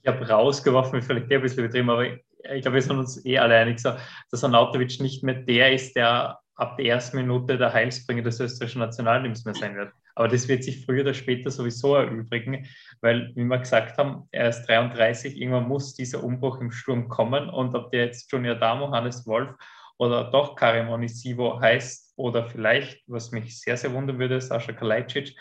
[0.00, 3.56] Ich habe rausgeworfen, vielleicht ein bisschen übertrieben, aber ich glaube, wir sind uns eh alle
[3.56, 8.40] einig, dass Anatovic nicht mehr der ist, der ab der ersten Minute der Heilsbringer des
[8.40, 9.92] österreichischen Nationalteams mehr sein wird.
[10.14, 12.66] Aber das wird sich früher oder später sowieso erübrigen,
[13.00, 17.48] weil, wie wir gesagt haben, er ist 33, irgendwann muss dieser Umbruch im Sturm kommen
[17.48, 19.50] und ob der jetzt Junior Damo, Hannes Wolf
[19.98, 25.36] oder doch Karim Onisivo heißt oder vielleicht, was mich sehr, sehr wundern würde, Sascha Kalajdzic,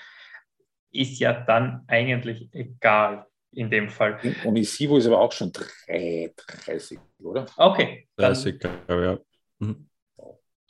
[0.91, 4.19] ist ja dann eigentlich egal in dem Fall.
[4.45, 7.45] Onisivo ist aber auch schon 33, oder?
[7.57, 8.07] Okay.
[8.17, 9.19] 30, ja.
[9.59, 9.89] Mhm.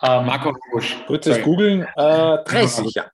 [0.03, 0.97] Ähm, Marco Busch.
[1.05, 3.11] Kurzes Googeln, äh, 30, ja.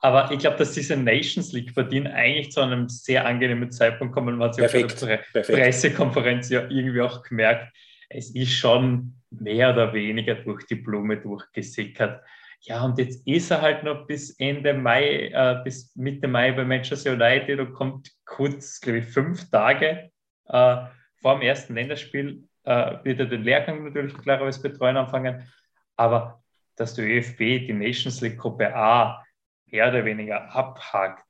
[0.00, 4.38] Aber ich glaube, dass diese Nations League Partien eigentlich zu einem sehr angenehmen Zeitpunkt kommen.
[4.38, 7.76] Man hat sich auf der Pre Pressekonferenz ja irgendwie auch gemerkt,
[8.08, 12.22] es ist schon mehr oder weniger durch die Blume durchgesickert.
[12.62, 16.64] Ja, und jetzt ist er halt noch bis Ende Mai, äh, bis Mitte Mai bei
[16.64, 20.10] Manchester United und kommt kurz, glaube ich, fünf Tage
[20.46, 20.76] äh,
[21.22, 25.48] vor dem ersten Länderspiel, äh, wird er den Lehrgang natürlich klarerweise betreuen anfangen.
[25.96, 26.42] Aber
[26.76, 29.24] dass der ÖFB die Nations League Gruppe A
[29.70, 31.24] mehr oder weniger abhakt,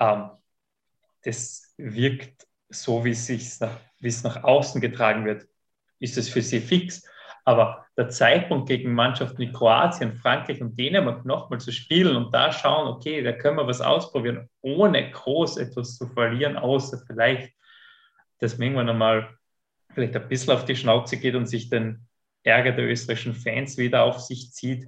[0.00, 0.30] ähm,
[1.22, 5.46] das wirkt so, wie es, nach, nach außen getragen wird,
[5.98, 7.02] ist es für sie fix.
[7.44, 12.50] Aber der Zeitpunkt gegen Mannschaften wie Kroatien, Frankreich und Dänemark nochmal zu spielen und da
[12.50, 17.52] schauen, okay, da können wir was ausprobieren, ohne groß etwas zu verlieren, außer vielleicht,
[18.40, 19.38] dass man irgendwann einmal
[19.92, 22.06] vielleicht ein bisschen auf die Schnauze geht und sich den
[22.42, 24.86] Ärger der österreichischen Fans wieder auf sich zieht,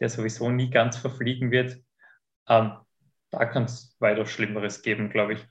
[0.00, 1.78] der sowieso nie ganz verfliegen wird.
[2.48, 2.72] Ähm,
[3.30, 5.46] da kann es weiter Schlimmeres geben, glaube ich.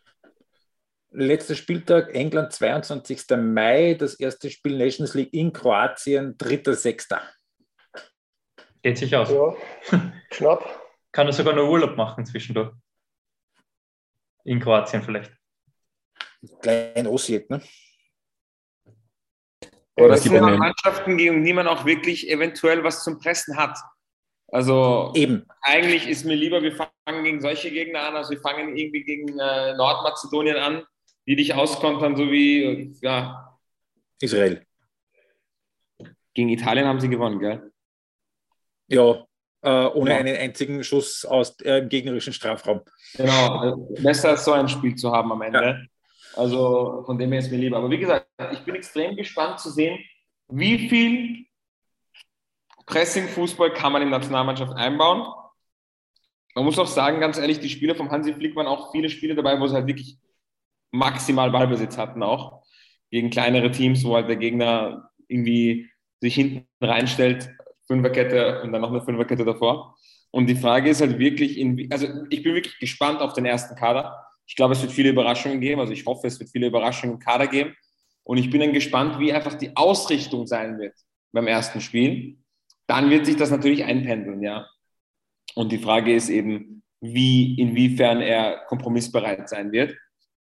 [1.11, 3.25] Letzter Spieltag, England, 22.
[3.37, 7.19] Mai, das erste Spiel Nations League in Kroatien, 3.6.
[8.81, 9.29] Geht sich aus.
[9.29, 9.55] Ja,
[10.29, 10.83] knapp.
[11.11, 12.73] Kann er sogar noch Urlaub machen zwischendurch.
[14.43, 15.31] In Kroatien vielleicht.
[16.61, 17.61] Klein Osset, ne?
[19.95, 23.79] Aber das sind Mannschaften, gegen die man auch wirklich eventuell was zum Pressen hat.
[24.49, 25.45] Also Eben.
[25.61, 29.27] eigentlich ist mir lieber, wir fangen gegen solche Gegner an, als wir fangen irgendwie gegen
[29.37, 30.83] äh, Nordmazedonien an,
[31.25, 33.57] die dich auskontern, so wie ja.
[34.21, 34.65] Israel.
[36.33, 37.71] Gegen Italien haben sie gewonnen, gell?
[38.87, 39.25] Ja,
[39.63, 40.17] äh, ohne ja.
[40.17, 42.81] einen einzigen Schuss aus äh, im gegnerischen Strafraum.
[43.15, 45.59] Genau, besser als so ein Spiel zu haben am Ende.
[45.59, 46.41] Ja.
[46.41, 47.77] Also von dem her ist mir lieber.
[47.77, 49.97] Aber wie gesagt, ich bin extrem gespannt zu sehen,
[50.47, 51.46] wie viel
[52.88, 55.27] Pressing-Fußball kann man in der Nationalmannschaft einbauen.
[56.55, 59.35] Man muss auch sagen, ganz ehrlich, die Spieler vom Hansi Flick waren auch viele Spiele
[59.35, 60.17] dabei, wo sie halt wirklich
[60.91, 62.63] maximal Ballbesitz hatten auch.
[63.11, 67.49] Gegen kleinere Teams, wo halt der Gegner irgendwie sich hinten reinstellt,
[67.85, 69.95] Fünferkette und dann noch eine Fünferkette davor.
[70.31, 73.75] Und die Frage ist halt wirklich, in, also ich bin wirklich gespannt auf den ersten
[73.75, 74.25] Kader.
[74.45, 75.79] Ich glaube, es wird viele Überraschungen geben.
[75.79, 77.75] Also ich hoffe, es wird viele Überraschungen im Kader geben.
[78.23, 80.95] Und ich bin dann gespannt, wie einfach die Ausrichtung sein wird
[81.31, 82.38] beim ersten Spiel.
[82.88, 84.67] Dann wird sich das natürlich einpendeln, ja.
[85.55, 89.95] Und die Frage ist eben, wie, inwiefern er kompromissbereit sein wird.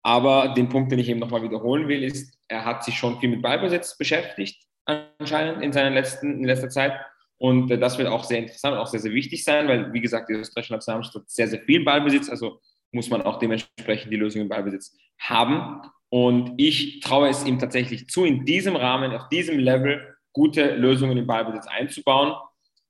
[0.02, 3.30] Aber den Punkt, den ich eben nochmal wiederholen will, ist, er hat sich schon viel
[3.30, 6.92] mit Ballbesitz beschäftigt, anscheinend in seiner letzten, in letzter Zeit.
[7.38, 10.34] Und das wird auch sehr interessant auch sehr, sehr wichtig sein, weil, wie gesagt, die
[10.34, 12.30] österreichische Nationalmannschaft hat sehr, sehr viel Ballbesitz.
[12.30, 12.60] Also
[12.92, 15.82] muss man auch dementsprechend die Lösung im Ballbesitz haben.
[16.08, 21.16] Und ich traue es ihm tatsächlich zu, in diesem Rahmen, auf diesem Level gute Lösungen
[21.16, 22.34] im Ballbesitz einzubauen.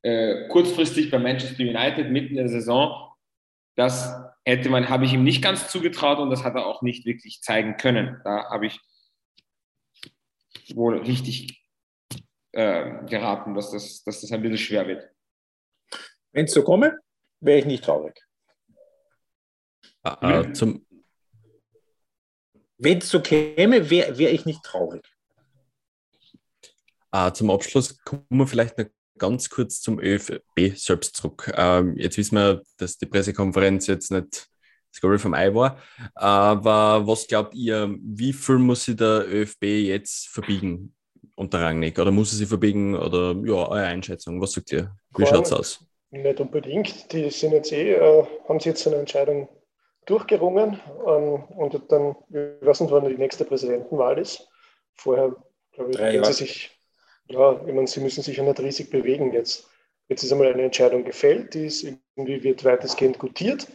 [0.02, 3.12] Äh, kurzfristig bei Manchester United mitten in der Saison,
[3.76, 4.12] das
[4.44, 7.40] hätte man, habe ich ihm nicht ganz zugetraut und das hat er auch nicht wirklich
[7.42, 8.20] zeigen können.
[8.24, 8.80] Da habe ich
[10.74, 11.64] wohl richtig
[12.50, 15.08] äh, geraten, dass das, dass das ein bisschen schwer wird.
[16.32, 16.98] Wenn es so komme,
[17.40, 18.20] wäre ich nicht traurig.
[20.02, 20.84] Äh, zum
[22.78, 25.15] Wenn es so käme, wäre wär ich nicht traurig.
[27.16, 28.86] Äh, zum Abschluss kommen wir vielleicht noch
[29.18, 31.52] ganz kurz zum ÖFB selbst zurück.
[31.56, 34.48] Ähm, jetzt wissen wir, dass die Pressekonferenz jetzt nicht
[34.92, 35.78] das Goal vom Ei war.
[36.14, 40.94] Aber was glaubt ihr, wie viel muss sich der ÖFB jetzt verbiegen
[41.34, 41.98] unter Rangnick?
[41.98, 42.94] Oder muss er sich verbiegen?
[42.94, 44.94] Oder ja, eure Einschätzung, was sagt ihr?
[45.16, 45.84] Wie schaut es aus?
[46.10, 47.12] Nicht unbedingt.
[47.12, 49.48] Die sind jetzt eh, äh, haben sie jetzt eine Entscheidung
[50.06, 50.80] durchgerungen.
[51.06, 54.48] Ähm, und dann, ich weiß nicht, wann die nächste Präsidentenwahl ist.
[54.94, 55.34] Vorher,
[55.72, 56.75] glaube ich, Drei sie sich,
[57.28, 59.68] ja, ich meine, sie müssen sich ja nicht riesig bewegen jetzt.
[60.08, 63.66] Jetzt ist einmal eine Entscheidung gefällt, die ist irgendwie wird weitestgehend gutiert.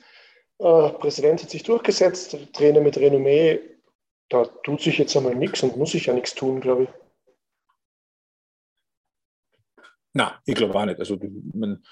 [0.59, 3.59] Äh, Präsident hat sich durchgesetzt, Trainer mit Renommee,
[4.29, 6.89] da tut sich jetzt einmal nichts und muss sich ja nichts tun, glaube ich.
[10.13, 10.99] Na, ich glaube auch nicht.
[10.99, 11.17] Also,
[11.53, 11.83] man,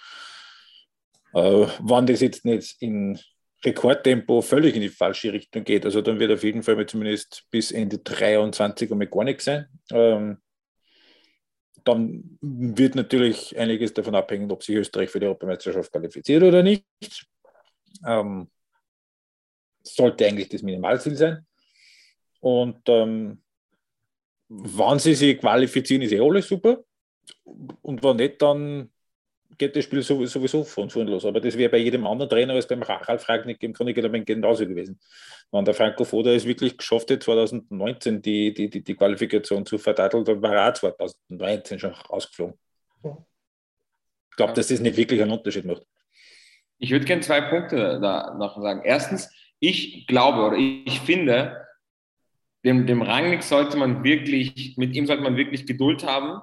[1.33, 3.19] äh, wann das jetzt nicht in
[3.63, 5.85] Rekordtempo völlig in die falsche Richtung geht.
[5.85, 9.67] Also dann wird auf jeden Fall zumindest bis Ende 23 einmal gar nichts sein.
[9.91, 10.37] Ähm,
[11.89, 16.85] dann wird natürlich einiges davon abhängen, ob sich Österreich für die Europameisterschaft qualifiziert oder nicht.
[18.05, 18.49] Ähm,
[19.83, 21.45] sollte eigentlich das Minimalziel sein.
[22.39, 23.41] Und ähm,
[24.47, 26.83] wann sie sich qualifizieren, ist eh alles super.
[27.43, 28.91] Und wenn nicht, dann
[29.57, 31.25] geht das Spiel sowieso von vorn los.
[31.25, 34.65] Aber das wäre bei jedem anderen Trainer als beim Ralf Ragnick im Grunde genommen genauso
[34.65, 34.99] gewesen.
[35.51, 39.77] Wenn der Franco Foda es wirklich geschafft hat, 2019 die, die, die, die Qualifikation zu
[39.77, 42.57] verteidigen, dann war er 2019 schon ausgeflogen.
[43.03, 45.83] Ich glaube, dass das nicht wirklich einen Unterschied macht.
[46.77, 48.81] Ich würde gerne zwei Punkte da noch sagen.
[48.85, 49.29] Erstens,
[49.59, 51.65] ich glaube oder ich finde,
[52.63, 56.41] dem, dem Rangnick sollte man wirklich, mit ihm sollte man wirklich Geduld haben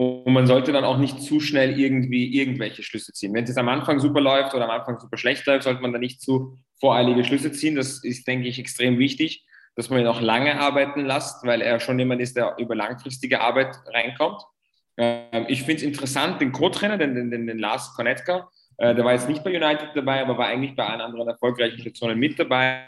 [0.00, 3.34] und man sollte dann auch nicht zu schnell irgendwie irgendwelche Schlüsse ziehen.
[3.34, 5.98] Wenn es am Anfang super läuft oder am Anfang super schlecht läuft, sollte man da
[5.98, 7.74] nicht zu voreilige Schlüsse ziehen.
[7.74, 9.44] Das ist, denke ich, extrem wichtig,
[9.76, 13.42] dass man ihn auch lange arbeiten lässt, weil er schon jemand ist, der über langfristige
[13.42, 14.40] Arbeit reinkommt.
[14.96, 18.48] Ähm, ich finde es interessant, den Co-Trainer, den, den, den, den Lars Konetka,
[18.78, 21.78] äh, der war jetzt nicht bei United dabei, aber war eigentlich bei allen anderen erfolgreichen
[21.78, 22.86] Stationen mit dabei.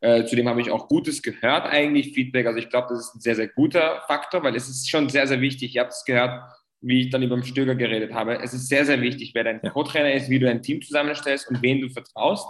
[0.00, 2.46] Äh, zudem habe ich auch Gutes gehört, eigentlich Feedback.
[2.46, 5.26] Also ich glaube, das ist ein sehr, sehr guter Faktor, weil es ist schon sehr,
[5.26, 5.74] sehr wichtig.
[5.74, 6.42] Ihr habt es gehört,
[6.80, 8.38] wie ich dann über den Stöger geredet habe.
[8.40, 11.62] Es ist sehr, sehr wichtig, wer dein Co-Trainer ist, wie du ein Team zusammenstellst und
[11.62, 12.48] wen du vertraust.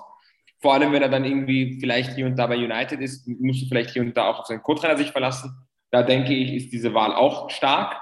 [0.60, 3.66] Vor allem, wenn er dann irgendwie vielleicht hier und da bei United ist, musst du
[3.66, 5.52] vielleicht hier und da auch auf seinen Co-Trainer sich verlassen.
[5.90, 8.00] Da denke ich, ist diese Wahl auch stark.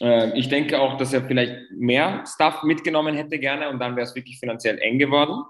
[0.00, 4.06] Ähm, ich denke auch, dass er vielleicht mehr Stuff mitgenommen hätte gerne und dann wäre
[4.06, 5.42] es wirklich finanziell eng geworden.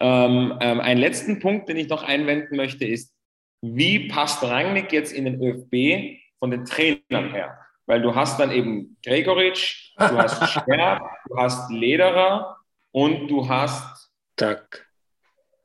[0.00, 3.14] Ähm, ähm, einen letzten Punkt, den ich noch einwenden möchte, ist,
[3.62, 7.58] wie passt Rangnick jetzt in den ÖFB von den Trainern her?
[7.86, 12.56] Weil du hast dann eben Gregoritsch, du hast Scherb, du hast Lederer
[12.92, 14.86] und du hast Chuck.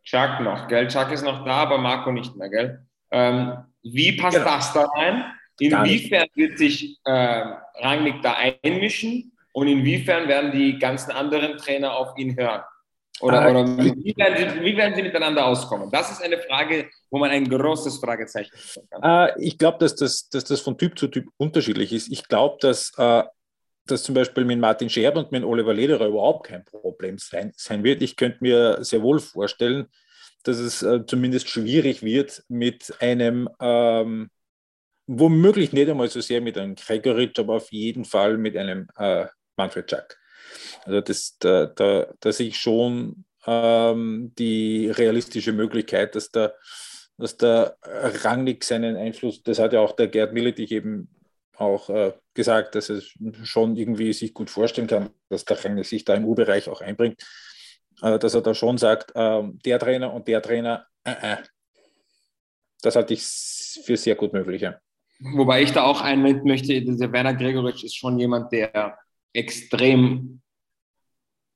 [0.03, 0.87] Chuck noch, gell?
[0.87, 2.85] Chuck ist noch da, aber Marco nicht mehr, gell?
[3.11, 3.53] Ähm,
[3.83, 4.49] wie passt Genau.
[4.49, 5.23] das da rein?
[5.59, 7.11] Inwiefern wird sich äh,
[7.81, 12.61] Rangnick da einmischen und inwiefern werden die ganzen anderen Trainer auf ihn hören?
[13.21, 15.89] Oder, Ah, oder wie, werden sie, wie werden sie miteinander auskommen?
[15.91, 18.51] Das ist eine Frage, wo man ein großes Fragezeichen
[18.89, 19.29] kann.
[19.29, 22.11] Äh, ich glaube, dass das, dass das von Typ zu Typ unterschiedlich ist.
[22.11, 23.23] Ich glaube, dass, äh,
[23.85, 27.83] dass zum Beispiel mit Martin Scherb und mit Oliver Lederer überhaupt kein Problem sein, sein
[27.83, 28.01] wird.
[28.01, 29.87] Ich könnte mir sehr wohl vorstellen,
[30.43, 34.29] dass es äh, zumindest schwierig wird mit einem, ähm,
[35.07, 39.25] womöglich nicht einmal so sehr mit einem Gregoritsch, aber auf jeden Fall mit einem äh,
[39.57, 40.18] Manfred Schack.
[40.85, 46.55] Also das, da, da, da sehe ich schon ähm, die realistische Möglichkeit, dass der,
[47.17, 51.09] dass der Rangnick seinen Einfluss, das hat ja auch der Gerd Milletich eben
[51.55, 53.01] auch äh, gesagt, dass er
[53.43, 57.21] schon irgendwie sich gut vorstellen kann, dass der Rangnick sich da im U-Bereich auch einbringt,
[58.01, 61.37] äh, dass er da schon sagt, äh, der Trainer und der Trainer, äh, äh.
[62.81, 64.61] das halte ich für sehr gut möglich.
[64.61, 64.79] Ja.
[65.19, 68.97] Wobei ich da auch einwenden möchte, der Werner Gregoritsch ist schon jemand, der
[69.33, 70.41] extrem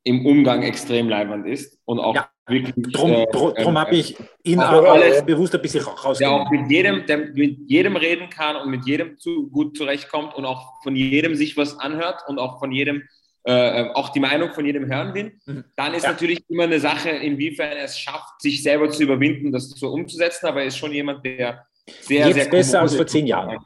[0.05, 2.29] im Umgang extrem leibend ist und auch Ja.
[2.47, 2.73] wirklich.
[2.93, 6.47] Drum, äh, drum, ähm, habe ich ihn auch alles- bewusst ein bisschen der rausgenommen.
[6.47, 10.43] auch mit jedem, der mit jedem reden kann und mit jedem zu, gut zurechtkommt und
[10.45, 13.03] auch von jedem sich was anhört und auch von jedem
[13.45, 15.65] äh, auch die Meinung von jedem hören will, Mhm.
[15.75, 16.11] dann ist Ja.
[16.13, 20.45] natürlich immer eine Sache, inwiefern er es schafft, sich selber zu überwinden, das so umzusetzen.
[20.47, 21.65] Aber er ist schon jemand, der
[21.99, 23.57] sehr, Jetzt sehr besser als vor zehn Jahren.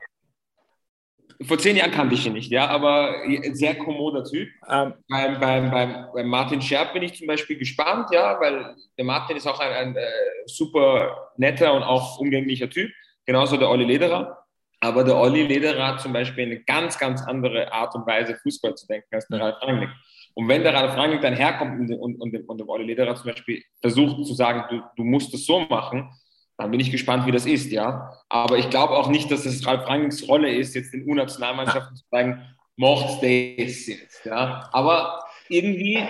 [1.44, 3.14] Vor zehn Jahren kannte ich ihn nicht, ja, aber
[3.52, 4.50] sehr kommoder Typ.
[4.70, 9.06] Ähm, Beim, beim, beim, beim Martin Scherb bin ich zum Beispiel gespannt, ja, weil der
[9.06, 10.02] Martin ist auch ein, ein äh,
[10.48, 12.90] super netter und auch umgänglicher Typ,
[13.26, 14.44] genauso der Olli Lederer.
[14.80, 18.76] Aber der Olli Lederer hat zum Beispiel eine ganz, ganz andere Art und Weise, Fußball
[18.76, 19.90] zu denken, als der Ralf Rangnick.
[20.34, 23.16] Und wenn der Ralf Rangnick dann herkommt und, und, und, dem- und dem Olli Lederer
[23.16, 26.10] zum Beispiel versucht zu sagen, du, du musst es so machen,
[26.58, 28.14] dann bin ich gespannt, wie das ist, ja.
[28.30, 32.04] Aber ich glaube auch nicht, dass es Ralf Rangnicks Rolle ist, jetzt den U-Nationalmannschaften zu
[32.10, 32.42] sagen,
[32.76, 34.68] macht das jetzt, ja.
[34.72, 36.04] Aber irgendwie,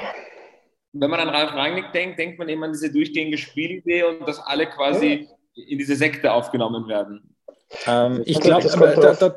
[0.94, 4.40] wenn man an Ralf Rangnick denkt, denkt man immer an diese durchgehende Spielidee und dass
[4.40, 7.36] alle quasi in diese Sekte aufgenommen werden.
[7.86, 9.36] ähm, ich glaube, da, da,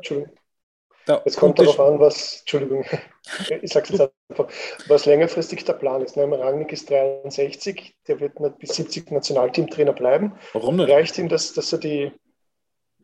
[1.17, 2.85] Da es kommt darauf an, was, Entschuldigung,
[3.61, 4.47] ich sage jetzt einfach,
[4.87, 6.15] was längerfristig der Plan ist.
[6.15, 6.23] Ne?
[6.23, 10.33] Rangnick ist 63, der wird nicht bis 70 Nationalteamtrainer bleiben.
[10.53, 10.89] warum nicht?
[10.89, 12.11] Reicht ihm das, dass er die,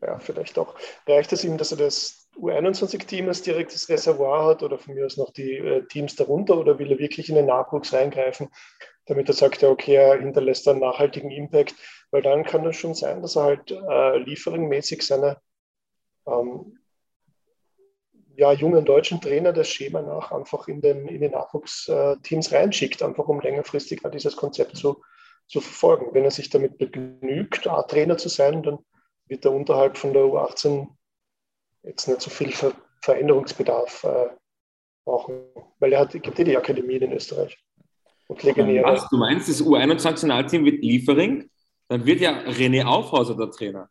[0.02, 0.74] ja, vielleicht auch,
[1.06, 5.16] reicht es ihm, dass er das U21-Team als direktes Reservoir hat oder von mir aus
[5.16, 8.48] noch die äh, Teams darunter oder will er wirklich in den Nachwuchs reingreifen,
[9.06, 11.74] damit er sagt, ja, okay, er hinterlässt einen nachhaltigen Impact,
[12.10, 15.38] weil dann kann es schon sein, dass er halt äh, lieferingmäßig seine
[16.26, 16.78] ähm,
[18.38, 23.26] ja, jungen deutschen Trainer das Schema nach einfach in den, in den Nachwuchsteams reinschickt, einfach
[23.26, 25.02] um längerfristig dieses Konzept zu,
[25.48, 26.14] zu verfolgen.
[26.14, 28.78] Wenn er sich damit begnügt, A-Trainer zu sein, dann
[29.26, 30.86] wird er unterhalb von der U18
[31.82, 34.26] jetzt nicht so viel Ver Veränderungsbedarf äh,
[35.04, 35.40] brauchen,
[35.78, 37.56] weil er hat, gibt eh die Akademien in Österreich.
[38.26, 38.44] Und.
[38.44, 41.48] Was, du meinst, das U21-Nationalteam wird Liefering?
[41.88, 43.88] Dann wird ja René Aufhauser der Trainer.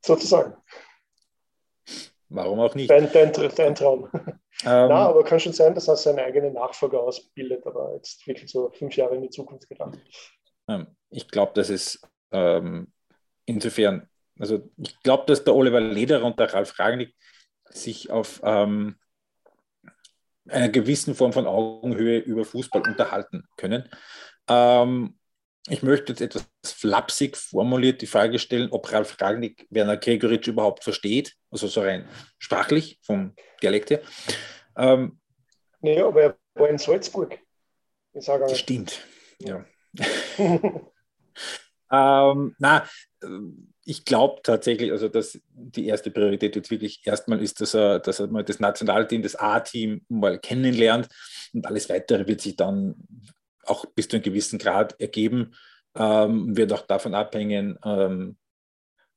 [0.00, 0.54] Sozusagen.
[2.34, 2.90] Warum auch nicht?
[2.90, 4.08] Dein, dein, dein Traum.
[4.62, 8.48] Ähm, Na, aber kann schon sein, dass er seinen eigenen Nachfolger ausbildet, aber jetzt wirklich
[8.48, 9.98] so fünf Jahre in die Zukunft gedacht.
[10.68, 12.92] Ähm, Ich glaube, dass es ähm,
[13.46, 14.08] insofern,
[14.38, 17.16] also ich glaube, dass der Oliver Lederer und der Ralf Rangnick
[17.68, 18.94] sich auf ähm,
[20.48, 23.90] einer gewissen Form von Augenhöhe über Fußball unterhalten können.
[24.48, 25.18] Ähm,
[25.68, 30.84] ich möchte jetzt etwas flapsig formuliert die Frage stellen, ob Ralf Rangnick Werner Gregoritsch überhaupt
[30.84, 32.06] versteht, also so rein
[32.38, 34.02] sprachlich vom Dialekt her.
[34.76, 35.18] Ähm,
[35.84, 37.38] Nee, aber er war in Salzburg.
[38.14, 39.06] Ich sage das stimmt.
[39.38, 39.64] Ja.
[41.92, 42.88] Ähm, na,
[43.84, 48.18] ich glaube tatsächlich, also dass die erste Priorität jetzt wirklich erstmal ist, dass er, dass
[48.18, 51.08] er mal das Nationalteam, das A-Team mal kennenlernt
[51.52, 52.96] und alles weitere wird sich dann
[53.64, 55.54] auch bis zu einem gewissen Grad ergeben,
[55.94, 58.38] ähm, wird auch davon abhängen, ähm,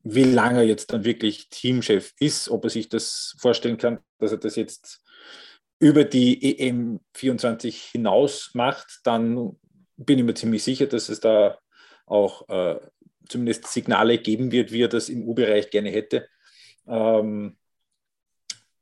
[0.09, 4.31] wie lange er jetzt dann wirklich Teamchef ist, ob er sich das vorstellen kann, dass
[4.31, 5.01] er das jetzt
[5.79, 9.57] über die EM 24 hinaus macht, dann
[9.97, 11.57] bin ich mir ziemlich sicher, dass es da
[12.05, 12.79] auch äh,
[13.27, 16.27] zumindest Signale geben wird, wie er das im U-Bereich gerne hätte.
[16.87, 17.57] Ähm,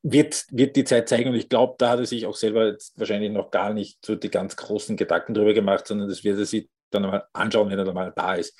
[0.04, 2.98] wird, wird die Zeit zeigen und ich glaube, da hat er sich auch selber jetzt
[3.00, 6.46] wahrscheinlich noch gar nicht so die ganz großen Gedanken drüber gemacht, sondern das wird er
[6.46, 8.56] sich dann mal anschauen, wenn er dann mal da ist.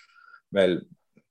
[0.50, 0.88] Weil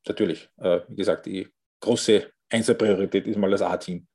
[0.09, 1.49] natürlich, äh, wie gesagt, die
[1.81, 4.07] große Einzelpriorität ist mal das A-Team.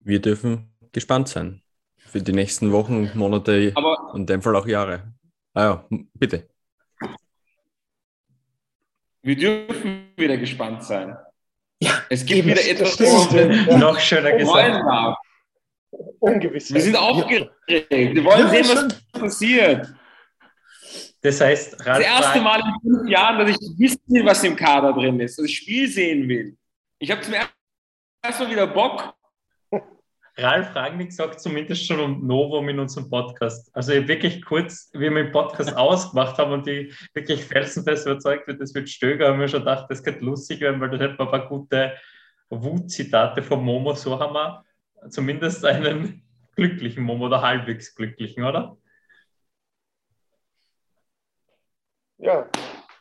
[0.00, 1.62] Wir dürfen gespannt sein
[1.96, 5.12] für die nächsten Wochen, Monate Aber und in dem Fall auch Jahre.
[5.54, 6.48] Ah ja, bitte.
[9.22, 11.16] Wir dürfen wieder gespannt sein.
[11.80, 13.32] Ja, Es gibt wieder etwas, was
[13.66, 13.76] Ja.
[13.78, 14.82] Noch schöner gesagt.
[14.84, 15.18] darf.
[16.20, 16.72] Ungewiss.
[16.72, 17.50] Wir sind aufgeregt.
[17.66, 19.94] Wir wollen Ja, sehen, was passiert.
[21.26, 24.44] Das heißt, Das Ralf erste fragt- Mal in fünf Jahren, dass ich wissen will, was
[24.44, 26.56] im Kader drin ist, dass ich das Spiel sehen will.
[27.00, 29.12] Ich habe zum ersten Mal wieder Bock.
[30.38, 33.74] Ralf Rangnick sagt zumindest schon um Novum in unserem Podcast.
[33.74, 38.60] Also wirklich kurz, wie wir den Podcast ausgemacht haben und die wirklich felsenfest überzeugt wird,
[38.60, 41.24] das wird Stöger, haben wir schon gedacht, das könnte lustig werden, weil da hätten wir
[41.24, 41.94] ein paar gute
[42.50, 43.94] Wut-Zitate von Momo.
[43.94, 44.62] So haben wir
[45.10, 46.22] zumindest einen
[46.54, 48.76] glücklichen Momo oder halbwegs glücklichen, oder?
[52.18, 52.48] Ja,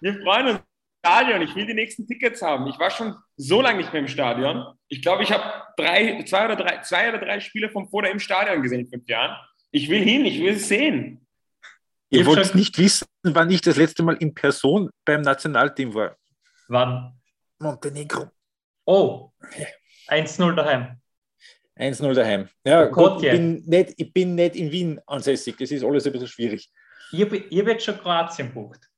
[0.01, 0.59] Wir freuen uns.
[1.05, 1.41] Stadion.
[1.43, 2.66] Ich will die nächsten Tickets haben.
[2.66, 4.66] Ich war schon so lange nicht mehr im Stadion.
[4.88, 5.43] Ich glaube, ich habe
[5.78, 9.07] drei, zwei, oder drei, zwei oder drei Spiele vom Foda im Stadion gesehen in fünf
[9.07, 9.38] Jahren.
[9.70, 11.28] Ich will hin, ich will es sehen.
[12.09, 15.93] Ihr Ich wollt schon- nicht wissen, wann ich das letzte Mal in Person beim Nationalteam
[15.93, 16.16] war.
[16.70, 17.13] Wann?
[17.59, 18.32] Montenegro.
[18.86, 19.30] Oh,
[20.07, 20.99] 1-0 daheim.
[21.78, 22.49] 1-0 daheim.
[22.66, 25.55] Ja, gut, Gott, ich, bin nicht, ich bin nicht in Wien ansässig.
[25.57, 26.72] Das ist alles ein bisschen schwierig.
[27.11, 28.89] Ich habe ich hab jetzt schon Kroatien bucht.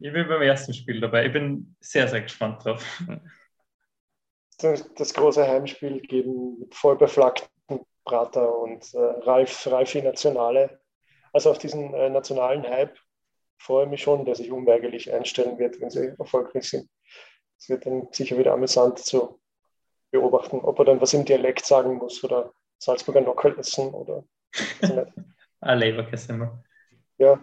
[0.00, 1.26] Ich bin beim ersten Spiel dabei.
[1.26, 3.02] Ich bin sehr, sehr gespannt drauf.
[4.58, 10.80] das, das große Heimspiel gegen mit voll beflaggten Prater und äh, Ralf, Ralfi Nationale.
[11.32, 12.96] Also auf diesen äh, nationalen Hype
[13.58, 16.88] freue ich mich schon, der sich unweigerlich einstellen wird, wenn sie erfolgreich sind.
[17.58, 19.40] Es wird dann sicher wieder amüsant zu
[20.10, 24.24] beobachten, ob er dann was im Dialekt sagen muss oder Salzburger Nockerl essen oder.
[25.60, 26.62] Ah, Leverkusen immer.
[27.18, 27.42] ja,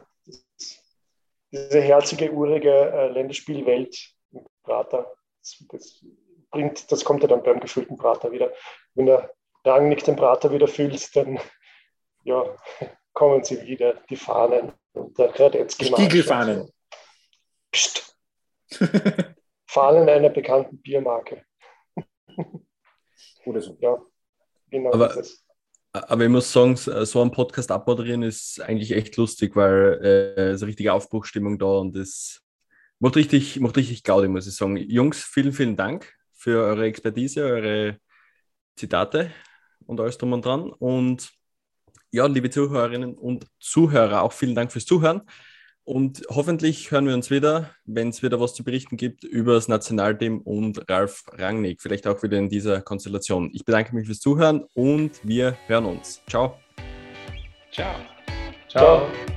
[1.55, 6.05] diese herzige, urige äh, Länderspielwelt im Prater, das, das,
[6.51, 8.51] bringt, das kommt ja dann beim gefühlten Prater wieder.
[8.93, 9.31] Wenn der
[9.63, 11.39] Rangnick den Prater wieder fühlt, dann
[12.23, 12.43] ja,
[13.13, 15.85] kommen sie wieder, die Fahnen und der Radetzky.
[15.85, 16.71] Stiegelfahnen.
[17.71, 18.17] Psst.
[19.67, 21.45] Fahnen einer bekannten Biermarke.
[23.45, 23.77] Oder so.
[23.79, 24.01] Ja,
[24.69, 25.44] genau Aber- das ist.
[26.03, 29.99] Aber ich muss sagen, so einen Podcast abmoderieren ist eigentlich echt lustig, weil
[30.37, 32.41] äh, eine richtige Aufbruchstimmung da und es
[32.99, 34.75] macht richtig, macht richtig Gaudi, muss ich sagen.
[34.75, 37.97] Jungs, vielen, vielen Dank für eure Expertise, eure
[38.75, 39.31] Zitate
[39.85, 40.69] und alles drum und dran.
[40.69, 41.29] Und
[42.11, 45.21] ja, liebe Zuhörerinnen und Zuhörer, auch vielen Dank fürs Zuhören.
[45.85, 49.67] Und hoffentlich hören wir uns wieder, wenn es wieder was zu berichten gibt über das
[49.67, 51.79] Nationalteam und Ralf Rangnick.
[51.79, 53.51] Vielleicht auch wieder in dieser Konstellation.
[53.53, 56.23] Ich bedanke mich fürs Zuhören und wir hören uns.
[56.27, 56.57] Ciao.
[57.71, 57.95] Ciao.
[58.67, 59.07] Ciao.
[59.07, 59.34] Ciao.